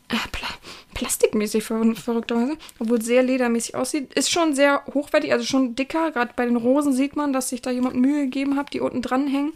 [0.09, 0.49] äh, pla
[0.95, 4.13] plastikmäßig ver verrückterweise, obwohl sehr ledermäßig aussieht.
[4.15, 6.11] Ist schon sehr hochwertig, also schon dicker.
[6.11, 9.03] Gerade bei den Rosen sieht man, dass sich da jemand Mühe gegeben hat, die unten
[9.03, 9.53] dran hängen.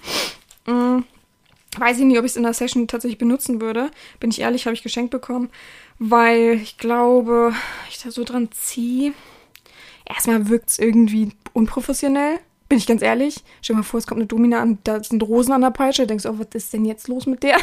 [0.66, 1.04] Mhm.
[1.84, 3.90] Weiß ich nicht, ob ich es in der Session tatsächlich benutzen würde.
[4.18, 5.50] Bin ich ehrlich, habe ich geschenkt bekommen,
[5.98, 7.52] weil ich glaube,
[7.90, 9.12] ich da so dran ziehe.
[10.06, 12.38] Erstmal wirkt es irgendwie unprofessionell.
[12.70, 13.44] Bin ich ganz ehrlich.
[13.60, 16.06] Stell dir mal vor, es kommt eine Domina an, da sind Rosen an der Peitsche.
[16.06, 17.58] Denkst du, oh, was ist denn jetzt los mit der?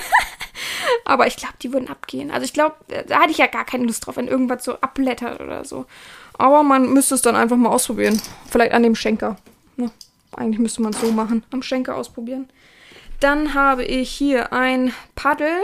[1.06, 2.30] Aber ich glaube, die würden abgehen.
[2.30, 2.76] Also ich glaube,
[3.08, 5.88] da hatte ich ja gar keine Lust drauf, wenn irgendwas so abblättert oder so.
[6.34, 8.22] Aber man müsste es dann einfach mal ausprobieren.
[8.48, 9.38] Vielleicht an dem Schenker.
[9.78, 9.90] Ne?
[10.32, 11.44] Eigentlich müsste man es so machen.
[11.50, 12.52] Am Schenker ausprobieren.
[13.22, 15.62] Dann habe ich hier ein Paddel.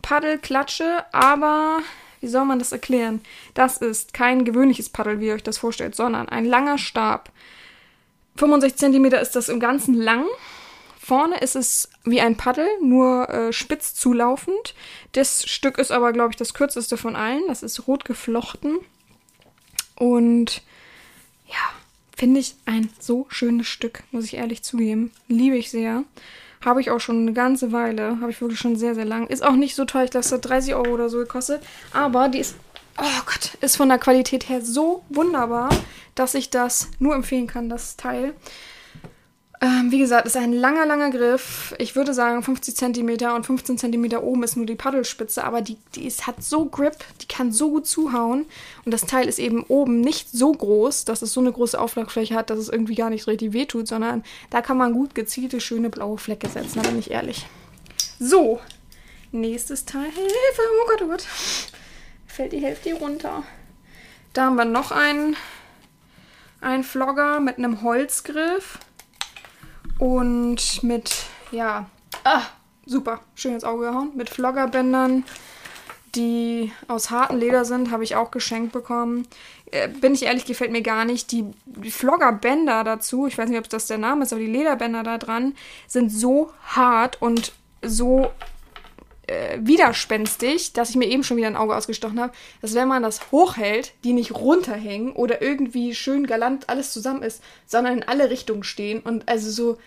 [0.00, 1.80] Paddelklatsche, aber
[2.20, 3.22] wie soll man das erklären?
[3.52, 7.30] Das ist kein gewöhnliches Paddel, wie ihr euch das vorstellt, sondern ein langer Stab.
[8.36, 10.24] 65 cm ist das im Ganzen lang.
[10.98, 14.74] Vorne ist es wie ein Paddel, nur äh, spitz zulaufend.
[15.12, 17.42] Das Stück ist aber, glaube ich, das kürzeste von allen.
[17.48, 18.78] Das ist rot geflochten.
[19.96, 20.62] Und
[21.46, 21.70] ja,
[22.16, 25.12] finde ich ein so schönes Stück, muss ich ehrlich zugeben.
[25.28, 26.04] Liebe ich sehr.
[26.64, 28.20] Habe ich auch schon eine ganze Weile.
[28.20, 29.26] Habe ich wirklich schon sehr, sehr lang.
[29.26, 30.04] Ist auch nicht so teuer.
[30.04, 31.62] Ich glaube, es hat 30 Euro oder so gekostet.
[31.92, 32.56] Aber die ist,
[32.98, 35.68] oh Gott, ist von der Qualität her so wunderbar,
[36.14, 38.34] dass ich das nur empfehlen kann, das Teil.
[39.64, 41.74] Ähm, wie gesagt, ist ein langer, langer Griff.
[41.78, 45.78] Ich würde sagen 50 cm und 15 cm oben ist nur die Paddelspitze, aber die,
[45.94, 48.44] die ist, hat so Grip, die kann so gut zuhauen.
[48.84, 52.34] Und das Teil ist eben oben nicht so groß, dass es so eine große Auflagfläche
[52.34, 55.88] hat, dass es irgendwie gar nicht richtig wehtut, sondern da kann man gut gezielte, schöne
[55.88, 57.46] blaue Flecke setzen, aber nicht ehrlich.
[58.20, 58.60] So,
[59.32, 60.10] nächstes Teil.
[60.10, 61.26] Hilfe, oh Gott, oh Gott.
[62.26, 63.44] Fällt die Hälfte hier runter.
[64.34, 65.36] Da haben wir noch einen,
[66.60, 68.78] einen Flogger mit einem Holzgriff.
[69.98, 71.86] Und mit, ja,
[72.24, 72.42] ah,
[72.86, 74.10] super, schön ins Auge gehauen.
[74.14, 75.24] Mit Floggerbändern,
[76.14, 79.26] die aus hartem Leder sind, habe ich auch geschenkt bekommen.
[79.70, 81.32] Äh, bin ich ehrlich, gefällt mir gar nicht.
[81.32, 85.02] Die, die Floggerbänder dazu, ich weiß nicht, ob das der Name ist, aber die Lederbänder
[85.02, 85.54] da dran
[85.86, 88.30] sind so hart und so
[89.26, 93.02] äh, widerspenstig, dass ich mir eben schon wieder ein Auge ausgestochen habe, dass wenn man
[93.02, 98.30] das hochhält, die nicht runterhängen oder irgendwie schön galant alles zusammen ist, sondern in alle
[98.30, 99.78] Richtungen stehen und also so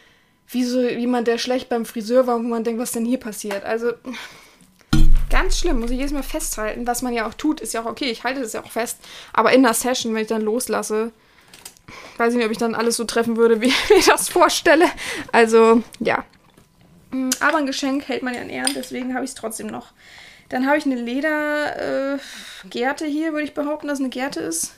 [0.49, 3.65] wie so jemand, der schlecht beim Friseur war, wo man denkt, was denn hier passiert.
[3.65, 3.91] Also
[5.29, 6.87] ganz schlimm, muss ich jedes Mal festhalten.
[6.87, 8.99] Was man ja auch tut, ist ja auch okay, ich halte das ja auch fest.
[9.33, 11.11] Aber in der Session, wenn ich dann loslasse,
[12.17, 14.85] weiß ich nicht, ob ich dann alles so treffen würde, wie ich mir das vorstelle.
[15.31, 16.23] Also, ja,
[17.39, 19.93] aber ein Geschenk hält man ja in Ehren, deswegen habe ich es trotzdem noch.
[20.49, 24.73] Dann habe ich eine Ledergerte äh, hier, würde ich behaupten, dass es eine Gerte ist.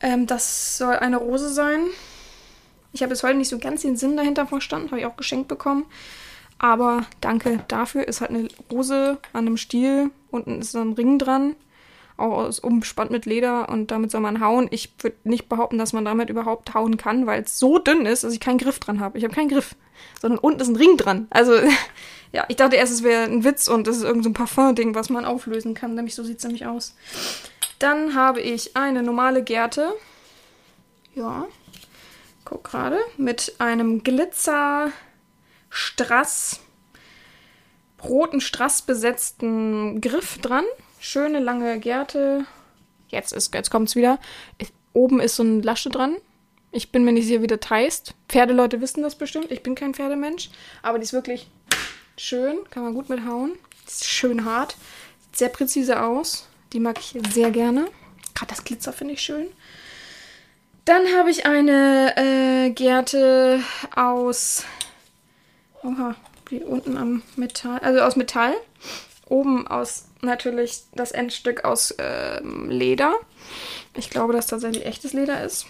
[0.00, 1.86] Ähm, das soll eine Rose sein.
[2.92, 5.48] Ich habe bis heute nicht so ganz den Sinn dahinter verstanden, habe ich auch geschenkt
[5.48, 5.84] bekommen.
[6.58, 8.08] Aber danke dafür.
[8.08, 10.10] Ist halt eine Rose an einem Stiel.
[10.30, 11.54] Unten ist so ein Ring dran.
[12.16, 14.68] Auch aus, umspannt mit Leder und damit soll man hauen.
[14.70, 18.24] Ich würde nicht behaupten, dass man damit überhaupt hauen kann, weil es so dünn ist,
[18.24, 19.18] dass ich keinen Griff dran habe.
[19.18, 19.74] Ich habe keinen Griff
[20.20, 21.26] sondern unten ist ein Ring dran.
[21.30, 21.54] Also,
[22.32, 25.10] ja, ich dachte erst, es wäre ein Witz und das ist irgendein so Parfum-Ding, was
[25.10, 25.94] man auflösen kann.
[25.94, 26.94] Nämlich so sieht es nämlich aus.
[27.78, 29.92] Dann habe ich eine normale Gerte.
[31.14, 31.46] Ja,
[32.44, 32.98] guck gerade.
[33.16, 36.60] Mit einem Glitzer-Strass,
[38.02, 40.64] roten Strass besetzten Griff dran.
[41.08, 42.46] Schöne lange Gerte.
[43.06, 44.18] Jetzt, ist, jetzt kommt es wieder.
[44.92, 46.16] Oben ist so ein Lasche dran.
[46.72, 48.14] Ich bin mir nicht sicher, wie das heißt.
[48.28, 49.52] Pferdeleute wissen das bestimmt.
[49.52, 50.50] Ich bin kein Pferdemensch.
[50.82, 51.48] Aber die ist wirklich
[52.16, 52.56] schön.
[52.70, 53.52] Kann man gut mithauen.
[53.84, 54.76] Die ist schön hart.
[55.26, 56.48] Sieht sehr präzise aus.
[56.72, 57.86] Die mag ich sehr gerne.
[58.34, 59.46] Gerade das Glitzer finde ich schön.
[60.86, 63.60] Dann habe ich eine äh, Gerte
[63.94, 64.64] aus.
[65.84, 66.16] Oha,
[66.48, 67.78] wie unten am Metall.
[67.78, 68.54] Also aus Metall.
[69.28, 73.14] Oben aus natürlich das Endstück aus äh, Leder.
[73.94, 75.66] Ich glaube, dass tatsächlich echtes Leder ist.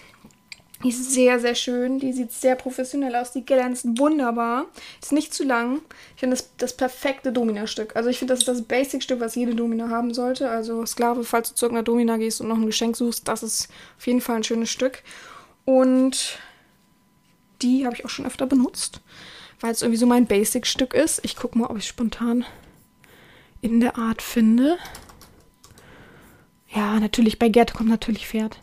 [0.85, 1.99] Die ist sehr, sehr schön.
[1.99, 3.33] Die sieht sehr professionell aus.
[3.33, 4.67] Die glänzt wunderbar.
[5.01, 5.81] Ist nicht zu lang.
[6.15, 7.97] Ich finde das das perfekte Domina-Stück.
[7.97, 10.51] Also ich finde, das ist das Basic-Stück, was jede Domina haben sollte.
[10.51, 13.69] Also Sklave, falls du zu irgendeiner Domina gehst und noch ein Geschenk suchst, das ist
[13.97, 15.03] auf jeden Fall ein schönes Stück.
[15.65, 16.39] Und
[17.63, 19.01] die habe ich auch schon öfter benutzt.
[19.61, 21.21] weil es irgendwie so mein Basic-Stück ist.
[21.25, 22.45] Ich gucke mal, ob ich spontan
[23.61, 24.79] in der Art finde.
[26.69, 28.63] Ja, natürlich, bei Gerd kommt natürlich Pferd.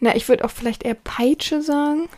[0.00, 2.08] Na, ich würde auch vielleicht eher Peitsche sagen.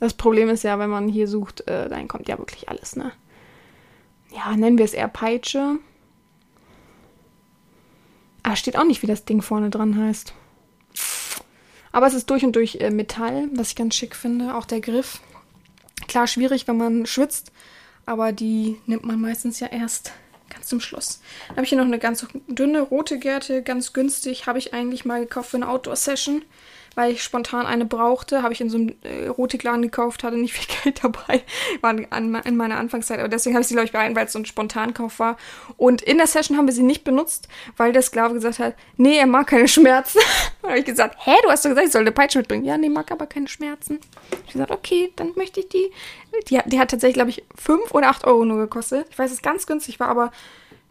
[0.00, 3.12] Das Problem ist ja, wenn man hier sucht, äh, dann kommt ja wirklich alles, ne?
[4.34, 5.78] Ja, nennen wir es eher Peitsche.
[8.42, 10.34] Aber steht auch nicht, wie das Ding vorne dran heißt.
[11.92, 14.54] Aber es ist durch und durch äh, Metall, was ich ganz schick finde.
[14.54, 15.20] Auch der Griff.
[16.08, 17.52] Klar, schwierig, wenn man schwitzt,
[18.06, 20.12] aber die nimmt man meistens ja erst
[20.50, 21.20] ganz zum Schluss.
[21.48, 24.46] Dann habe ich hier noch eine ganz dünne rote Gerte, ganz günstig.
[24.46, 26.42] Habe ich eigentlich mal gekauft für eine Outdoor-Session
[26.94, 28.42] weil ich spontan eine brauchte.
[28.42, 31.42] Habe ich in so einem äh, Erotikladen gekauft, hatte nicht viel Geld dabei.
[31.80, 31.94] War
[32.44, 33.18] in meiner Anfangszeit.
[33.18, 35.36] Aber deswegen habe ich sie, glaube ich, behalten, weil es so ein Spontankauf war.
[35.76, 39.16] Und in der Session haben wir sie nicht benutzt, weil der Sklave gesagt hat, nee,
[39.16, 40.18] er mag keine Schmerzen.
[40.62, 42.64] dann habe ich gesagt, hä, du hast doch gesagt, ich soll eine Peitsche mitbringen.
[42.64, 44.00] Ja, nee, mag aber keine Schmerzen.
[44.30, 45.90] Ich habe gesagt, okay, dann möchte ich die.
[46.48, 49.06] Die, die hat tatsächlich, glaube ich, 5 oder 8 Euro nur gekostet.
[49.10, 50.32] Ich weiß, es ganz günstig war, aber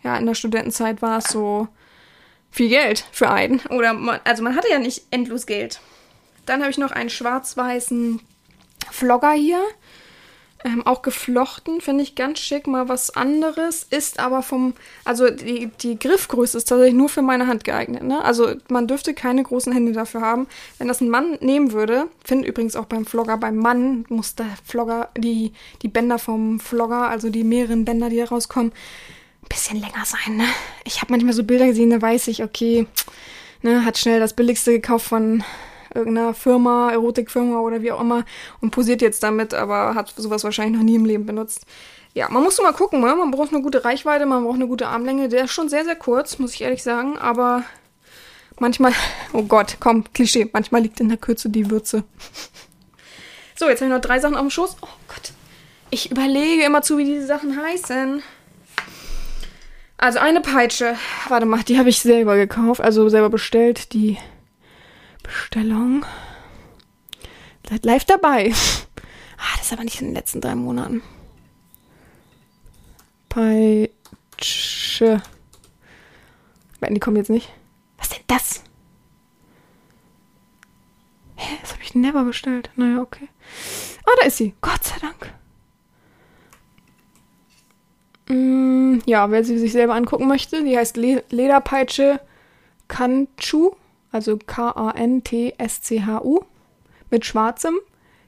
[0.03, 1.67] ja, in der Studentenzeit war es so
[2.51, 3.59] viel Geld für einen.
[3.69, 5.79] Oder man, also man hatte ja nicht endlos Geld.
[6.45, 8.19] Dann habe ich noch einen schwarz-weißen
[8.91, 9.61] Vlogger hier.
[10.63, 13.87] Ähm, auch geflochten, finde ich ganz schick, mal was anderes.
[13.89, 14.73] Ist aber vom,
[15.03, 18.03] also die, die Griffgröße ist tatsächlich nur für meine Hand geeignet.
[18.03, 18.23] Ne?
[18.23, 20.47] Also man dürfte keine großen Hände dafür haben.
[20.77, 24.45] Wenn das ein Mann nehmen würde, finde übrigens auch beim Vlogger, beim Mann muss der
[24.63, 28.71] Vlogger, die, die Bänder vom Vlogger, also die mehreren Bänder, die da rauskommen,
[29.51, 30.37] bisschen länger sein.
[30.37, 30.45] Ne?
[30.85, 32.87] Ich habe manchmal so Bilder gesehen, da weiß ich, okay,
[33.61, 35.43] ne, hat schnell das billigste gekauft von
[35.93, 38.23] irgendeiner Firma, Erotikfirma oder wie auch immer
[38.61, 41.65] und posiert jetzt damit, aber hat sowas wahrscheinlich noch nie im Leben benutzt.
[42.13, 43.13] Ja, man muss mal gucken, ne?
[43.15, 45.29] man braucht eine gute Reichweite, man braucht eine gute Armlänge.
[45.29, 47.63] Der ist schon sehr, sehr kurz, muss ich ehrlich sagen, aber
[48.57, 48.93] manchmal,
[49.33, 52.03] oh Gott, komm, Klischee, manchmal liegt in der Kürze die Würze.
[53.53, 54.77] So, jetzt habe ich noch drei Sachen auf dem Schoß.
[54.81, 55.33] Oh Gott,
[55.91, 58.23] ich überlege immer zu, wie diese Sachen heißen.
[60.01, 60.97] Also eine Peitsche.
[61.29, 63.93] Warte mal, die habe ich selber gekauft, also selber bestellt.
[63.93, 64.17] Die
[65.21, 66.03] Bestellung.
[67.69, 68.51] Seid live dabei.
[69.43, 71.01] Ah, das ist aber nicht in den letzten drei Monaten.
[73.27, 73.89] Peitsche.
[76.79, 77.51] Die kommen jetzt nicht.
[77.97, 78.61] Was denn das?
[81.37, 82.69] Hä, das habe ich never bestellt.
[82.75, 83.29] Naja, okay.
[84.05, 84.53] Ah, da ist sie.
[84.61, 85.33] Gott sei Dank.
[88.31, 92.19] Mm, ja, wer sie sich selber angucken möchte, die heißt Le Lederpeitsche
[92.87, 93.71] Kanchu
[94.11, 96.41] also K-A-N-T-S-C-H-U,
[97.09, 97.79] mit schwarzem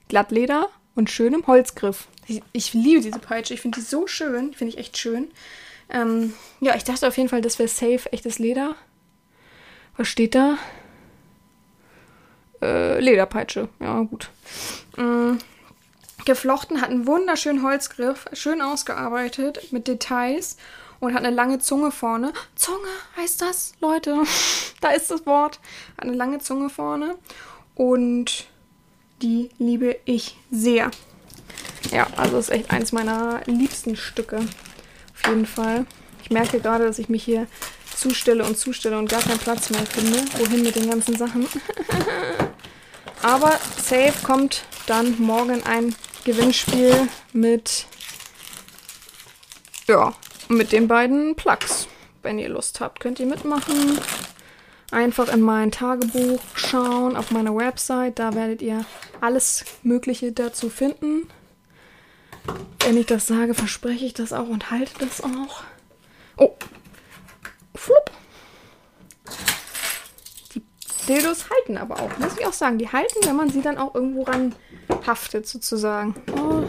[0.08, 2.08] Glattleder und schönem Holzgriff.
[2.28, 5.30] Ich, ich liebe diese Peitsche, ich finde die so schön, finde ich echt schön.
[5.90, 8.76] Ähm, ja, ich dachte auf jeden Fall, das wäre safe, echtes Leder.
[9.98, 10.58] Was steht da?
[12.62, 14.30] Äh, Lederpeitsche, ja gut.
[14.98, 15.40] Ähm,
[16.26, 20.58] geflochten, hat einen wunderschönen Holzgriff, schön ausgearbeitet mit Details
[21.00, 22.34] und hat eine lange Zunge vorne.
[22.56, 24.24] Zunge heißt das, Leute.
[24.82, 25.60] da ist das Wort.
[25.98, 27.16] Hat eine lange Zunge vorne.
[27.76, 28.48] Und
[29.22, 30.92] die liebe ich sehr.
[31.92, 34.38] Ja, also ist echt eins meiner liebsten Stücke.
[34.38, 35.86] Auf jeden Fall.
[36.22, 37.48] Ich merke gerade, dass ich mich hier
[37.96, 40.20] zustelle und zustelle und gar keinen Platz mehr finde.
[40.38, 41.48] Wohin mit den ganzen Sachen?
[43.22, 47.86] Aber safe kommt dann morgen ein Gewinnspiel mit
[49.88, 50.14] ja,
[50.48, 51.88] mit den beiden Plugs.
[52.22, 54.00] Wenn ihr Lust habt, könnt ihr mitmachen.
[54.92, 58.20] Einfach in mein Tagebuch schauen, auf meiner Website.
[58.20, 58.86] Da werdet ihr
[59.20, 61.28] alles Mögliche dazu finden.
[62.80, 65.64] Wenn ich das sage, verspreche ich das auch und halte das auch.
[66.38, 66.56] Oh.
[67.76, 68.12] Flupp.
[70.54, 70.62] Die
[71.08, 72.78] Dildos halten aber auch, muss ich auch sagen.
[72.78, 74.56] Die halten, wenn man sie dann auch irgendwo ran
[75.06, 76.16] haftet, sozusagen.
[76.32, 76.64] Oh.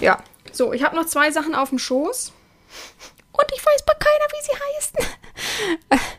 [0.00, 0.18] Ja,
[0.52, 2.32] so, ich habe noch zwei Sachen auf dem Schoß.
[3.32, 6.08] Und ich weiß bei keiner, wie sie heißen.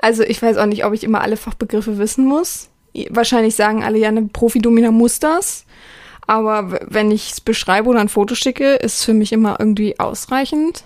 [0.00, 2.68] Also, ich weiß auch nicht, ob ich immer alle Fachbegriffe wissen muss.
[3.08, 5.64] Wahrscheinlich sagen alle ja, eine Profi-Domina muss das.
[6.26, 9.98] Aber wenn ich es beschreibe oder ein Foto schicke, ist es für mich immer irgendwie
[9.98, 10.84] ausreichend.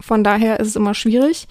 [0.00, 1.48] Von daher ist es immer schwierig.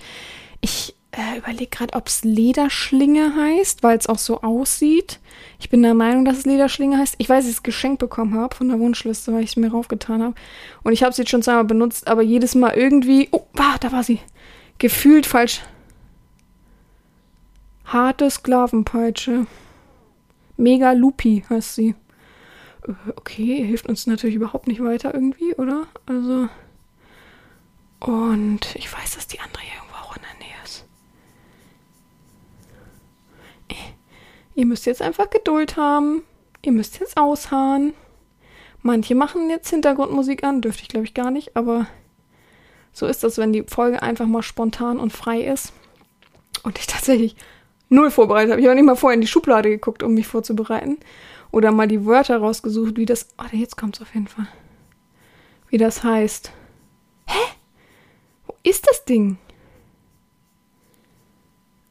[0.61, 5.19] Ich äh, überlege gerade, ob es Lederschlinge heißt, weil es auch so aussieht.
[5.59, 7.15] Ich bin der Meinung, dass es Lederschlinge heißt.
[7.19, 9.71] Ich weiß, dass ich es geschenkt bekommen habe von der Wunschliste, weil ich es mir
[9.71, 10.35] raufgetan habe.
[10.83, 13.29] Und ich habe es jetzt schon zweimal benutzt, aber jedes Mal irgendwie.
[13.31, 14.19] Oh, ah, da war sie.
[14.79, 15.61] Gefühlt falsch.
[17.85, 19.45] Harte Sklavenpeitsche.
[20.57, 21.95] Mega Lupi heißt sie.
[22.87, 25.85] Äh, okay, hilft uns natürlich überhaupt nicht weiter irgendwie, oder?
[26.07, 26.49] Also.
[27.99, 29.82] Und ich weiß, dass die andere hier
[34.55, 36.23] Ihr müsst jetzt einfach Geduld haben.
[36.61, 37.93] Ihr müsst jetzt ausharren.
[38.81, 41.87] Manche machen jetzt Hintergrundmusik an, dürfte ich glaube ich gar nicht, aber
[42.91, 45.73] so ist das, wenn die Folge einfach mal spontan und frei ist.
[46.63, 47.35] Und ich tatsächlich
[47.89, 48.61] null vorbereitet habe.
[48.61, 50.97] Ich habe nicht mal vorher in die Schublade geguckt, um mich vorzubereiten.
[51.51, 53.29] Oder mal die Wörter rausgesucht, wie das.
[53.37, 54.47] Oh, jetzt kommt es auf jeden Fall.
[55.69, 56.51] Wie das heißt.
[57.27, 57.39] Hä?
[58.47, 59.37] Wo ist das Ding?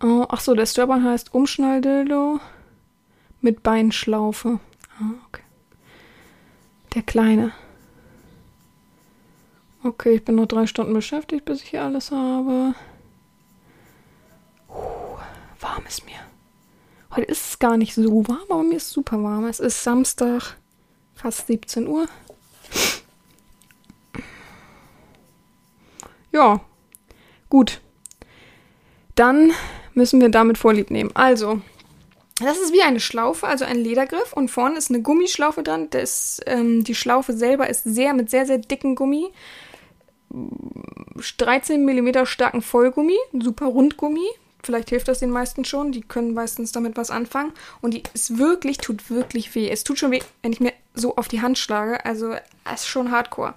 [0.03, 2.40] Oh, ach so, der Störbern heißt Umschnalldildo
[3.40, 4.59] mit Beinschlaufe.
[4.98, 5.42] Ah, okay.
[6.94, 7.53] Der Kleine.
[9.84, 12.74] Okay, ich bin noch drei Stunden beschäftigt, bis ich hier alles habe.
[14.68, 15.18] Uh,
[15.61, 16.18] warm ist mir.
[17.14, 19.46] Heute ist es gar nicht so warm, aber mir ist super warm.
[19.46, 20.57] Es ist Samstag,
[21.14, 22.09] fast 17 Uhr.
[26.32, 26.61] Ja,
[27.48, 27.80] gut.
[29.14, 29.53] Dann
[29.95, 31.11] müssen wir damit Vorlieb nehmen.
[31.14, 31.61] Also,
[32.36, 35.88] das ist wie eine Schlaufe, also ein Ledergriff und vorne ist eine Gummischlaufe dran.
[35.90, 39.28] Das, ähm, die Schlaufe selber ist sehr mit sehr, sehr dicken Gummi.
[41.38, 44.26] 13 mm starken Vollgummi, super Rundgummi.
[44.62, 45.93] Vielleicht hilft das den meisten schon.
[45.93, 47.53] Die können meistens damit was anfangen.
[47.80, 49.68] Und die ist wirklich, tut wirklich weh.
[49.68, 52.05] Es tut schon weh, wenn ich mir so auf die Hand schlage.
[52.05, 53.55] Also, es ist schon hardcore.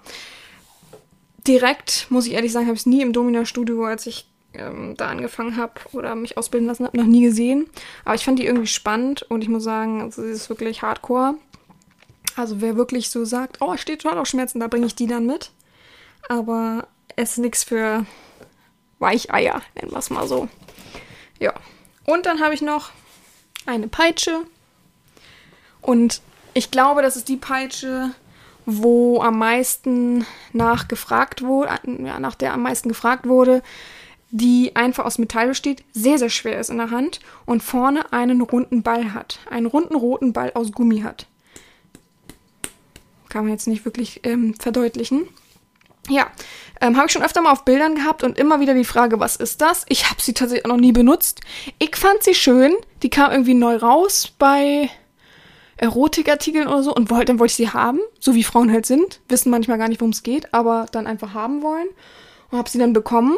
[1.46, 4.26] Direkt, muss ich ehrlich sagen, habe ich es nie im Domina-Studio, als ich
[4.58, 7.68] ähm, da angefangen habe oder mich ausbilden lassen habe, noch nie gesehen.
[8.04, 11.34] Aber ich fand die irgendwie spannend und ich muss sagen, sie ist wirklich hardcore.
[12.36, 15.06] Also wer wirklich so sagt, oh, ich stehe total auf Schmerzen, da bringe ich die
[15.06, 15.50] dann mit.
[16.28, 18.04] Aber es ist nichts für
[18.98, 20.48] Weicheier, nennen wir es mal so.
[21.38, 21.54] Ja.
[22.04, 22.90] Und dann habe ich noch
[23.64, 24.42] eine Peitsche.
[25.80, 26.20] Und
[26.54, 28.10] ich glaube, das ist die Peitsche,
[28.64, 33.62] wo am meisten nachgefragt wurde, nach der am meisten gefragt wurde,
[34.30, 38.40] die einfach aus Metall besteht, sehr, sehr schwer ist in der Hand und vorne einen
[38.40, 39.38] runden Ball hat.
[39.50, 41.26] Einen runden roten Ball aus Gummi hat.
[43.28, 45.28] Kann man jetzt nicht wirklich ähm, verdeutlichen.
[46.08, 46.28] Ja,
[46.80, 49.36] ähm, habe ich schon öfter mal auf Bildern gehabt und immer wieder die Frage, was
[49.36, 49.84] ist das?
[49.88, 51.40] Ich habe sie tatsächlich auch noch nie benutzt.
[51.78, 52.74] Ich fand sie schön.
[53.02, 54.88] Die kam irgendwie neu raus bei
[55.78, 59.20] Erotikartikeln oder so und wollte, dann wollte ich sie haben, so wie Frauen halt sind.
[59.28, 61.88] Wissen manchmal gar nicht, worum es geht, aber dann einfach haben wollen.
[62.50, 63.36] Und habe sie dann bekommen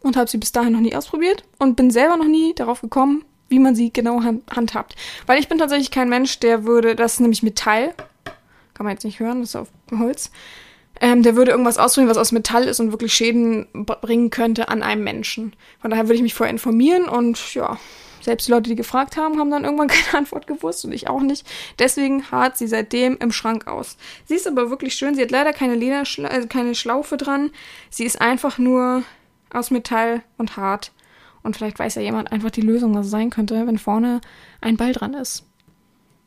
[0.00, 3.24] und habe sie bis dahin noch nie ausprobiert und bin selber noch nie darauf gekommen,
[3.48, 4.96] wie man sie genau handhabt.
[5.26, 7.94] Weil ich bin tatsächlich kein Mensch, der würde, das ist nämlich Metall,
[8.74, 10.30] kann man jetzt nicht hören, das ist auf Holz,
[11.00, 14.82] ähm, der würde irgendwas ausprobieren, was aus Metall ist und wirklich Schäden bringen könnte an
[14.82, 15.54] einem Menschen.
[15.80, 17.78] Von daher würde ich mich vorher informieren und ja,
[18.20, 21.22] selbst die Leute, die gefragt haben, haben dann irgendwann keine Antwort gewusst und ich auch
[21.22, 21.46] nicht.
[21.78, 23.96] Deswegen hart sie seitdem im Schrank aus.
[24.26, 25.14] Sie ist aber wirklich schön.
[25.14, 27.50] Sie hat leider keine Lederschla also keine Schlaufe dran.
[27.88, 29.02] Sie ist einfach nur
[29.52, 30.92] aus Metall und hart.
[31.42, 34.20] Und vielleicht weiß ja jemand einfach die Lösung, was es sein könnte, wenn vorne
[34.60, 35.44] ein Ball dran ist.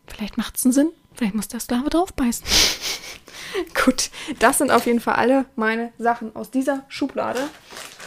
[0.08, 0.90] Vielleicht macht es einen Sinn.
[1.14, 2.46] Vielleicht muss der Sklave draufbeißen.
[3.86, 4.10] Gut,
[4.40, 7.40] das sind auf jeden Fall alle meine Sachen aus dieser Schublade.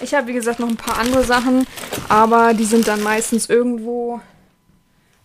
[0.00, 1.66] Ich habe, wie gesagt, noch ein paar andere Sachen,
[2.08, 4.20] aber die sind dann meistens irgendwo.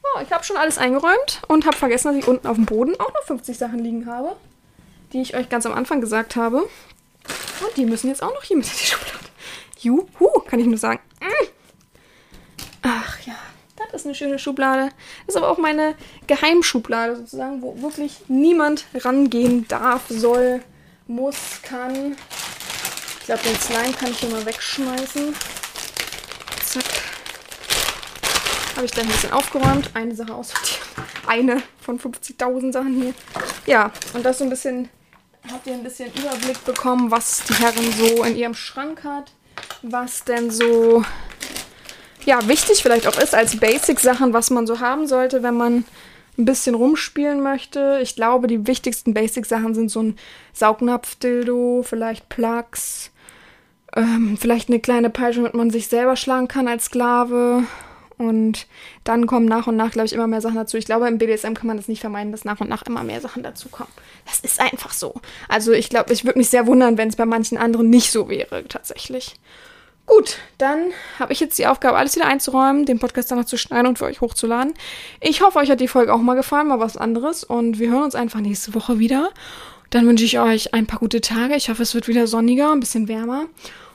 [0.03, 2.99] Oh, ich habe schon alles eingeräumt und habe vergessen, dass ich unten auf dem Boden
[2.99, 4.35] auch noch 50 Sachen liegen habe,
[5.13, 6.57] die ich euch ganz am Anfang gesagt habe.
[6.57, 9.30] Und die müssen jetzt auch noch hier mit in die Schublade.
[9.81, 10.99] Juhu, kann ich nur sagen.
[11.19, 11.47] Mm.
[12.83, 13.35] Ach ja,
[13.77, 14.91] das ist eine schöne Schublade.
[15.25, 15.95] Das ist aber auch meine
[16.27, 20.61] Geheimschublade sozusagen, wo wirklich niemand rangehen darf, soll,
[21.07, 22.15] muss, kann.
[23.19, 25.33] Ich glaube, den Slime kann ich hier mal wegschmeißen.
[26.63, 26.83] Zack.
[28.75, 29.91] Habe ich dann ein bisschen aufgeräumt.
[29.95, 30.79] Eine Sache aussortiert.
[31.27, 33.13] Eine von 50.000 Sachen hier.
[33.65, 34.89] Ja, und das so ein bisschen,
[35.51, 39.31] habt ihr ein bisschen Überblick bekommen, was die Herren so in ihrem Schrank hat
[39.81, 41.03] was denn so
[42.25, 45.85] ja, wichtig vielleicht auch ist als Basic-Sachen, was man so haben sollte, wenn man
[46.37, 47.99] ein bisschen rumspielen möchte.
[48.01, 50.17] Ich glaube, die wichtigsten Basic-Sachen sind so ein
[50.53, 53.11] Saugnapf-Dildo, vielleicht Plugs,
[53.95, 57.63] ähm, vielleicht eine kleine Peitsche, damit man sich selber schlagen kann als Sklave.
[58.21, 58.67] Und
[59.03, 60.77] dann kommen nach und nach, glaube ich, immer mehr Sachen dazu.
[60.77, 63.19] Ich glaube, im BDSM kann man das nicht vermeiden, dass nach und nach immer mehr
[63.19, 63.91] Sachen dazukommen.
[64.25, 65.15] Das ist einfach so.
[65.49, 68.29] Also ich glaube, ich würde mich sehr wundern, wenn es bei manchen anderen nicht so
[68.29, 69.35] wäre, tatsächlich.
[70.05, 73.57] Gut, dann habe ich jetzt die Aufgabe, alles wieder einzuräumen, den Podcast dann noch zu
[73.57, 74.73] schneiden und für euch hochzuladen.
[75.19, 77.43] Ich hoffe, euch hat die Folge auch mal gefallen, mal was anderes.
[77.43, 79.31] Und wir hören uns einfach nächste Woche wieder.
[79.89, 81.55] Dann wünsche ich euch ein paar gute Tage.
[81.55, 83.47] Ich hoffe, es wird wieder sonniger, ein bisschen wärmer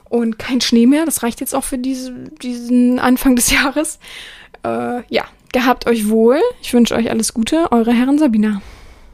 [0.08, 1.04] und kein Schnee mehr.
[1.04, 3.98] Das reicht jetzt auch für diese, diesen Anfang des Jahres.
[4.64, 6.40] Äh, ja, gehabt euch wohl.
[6.62, 7.70] Ich wünsche euch alles Gute.
[7.72, 8.62] Eure Herren Sabina.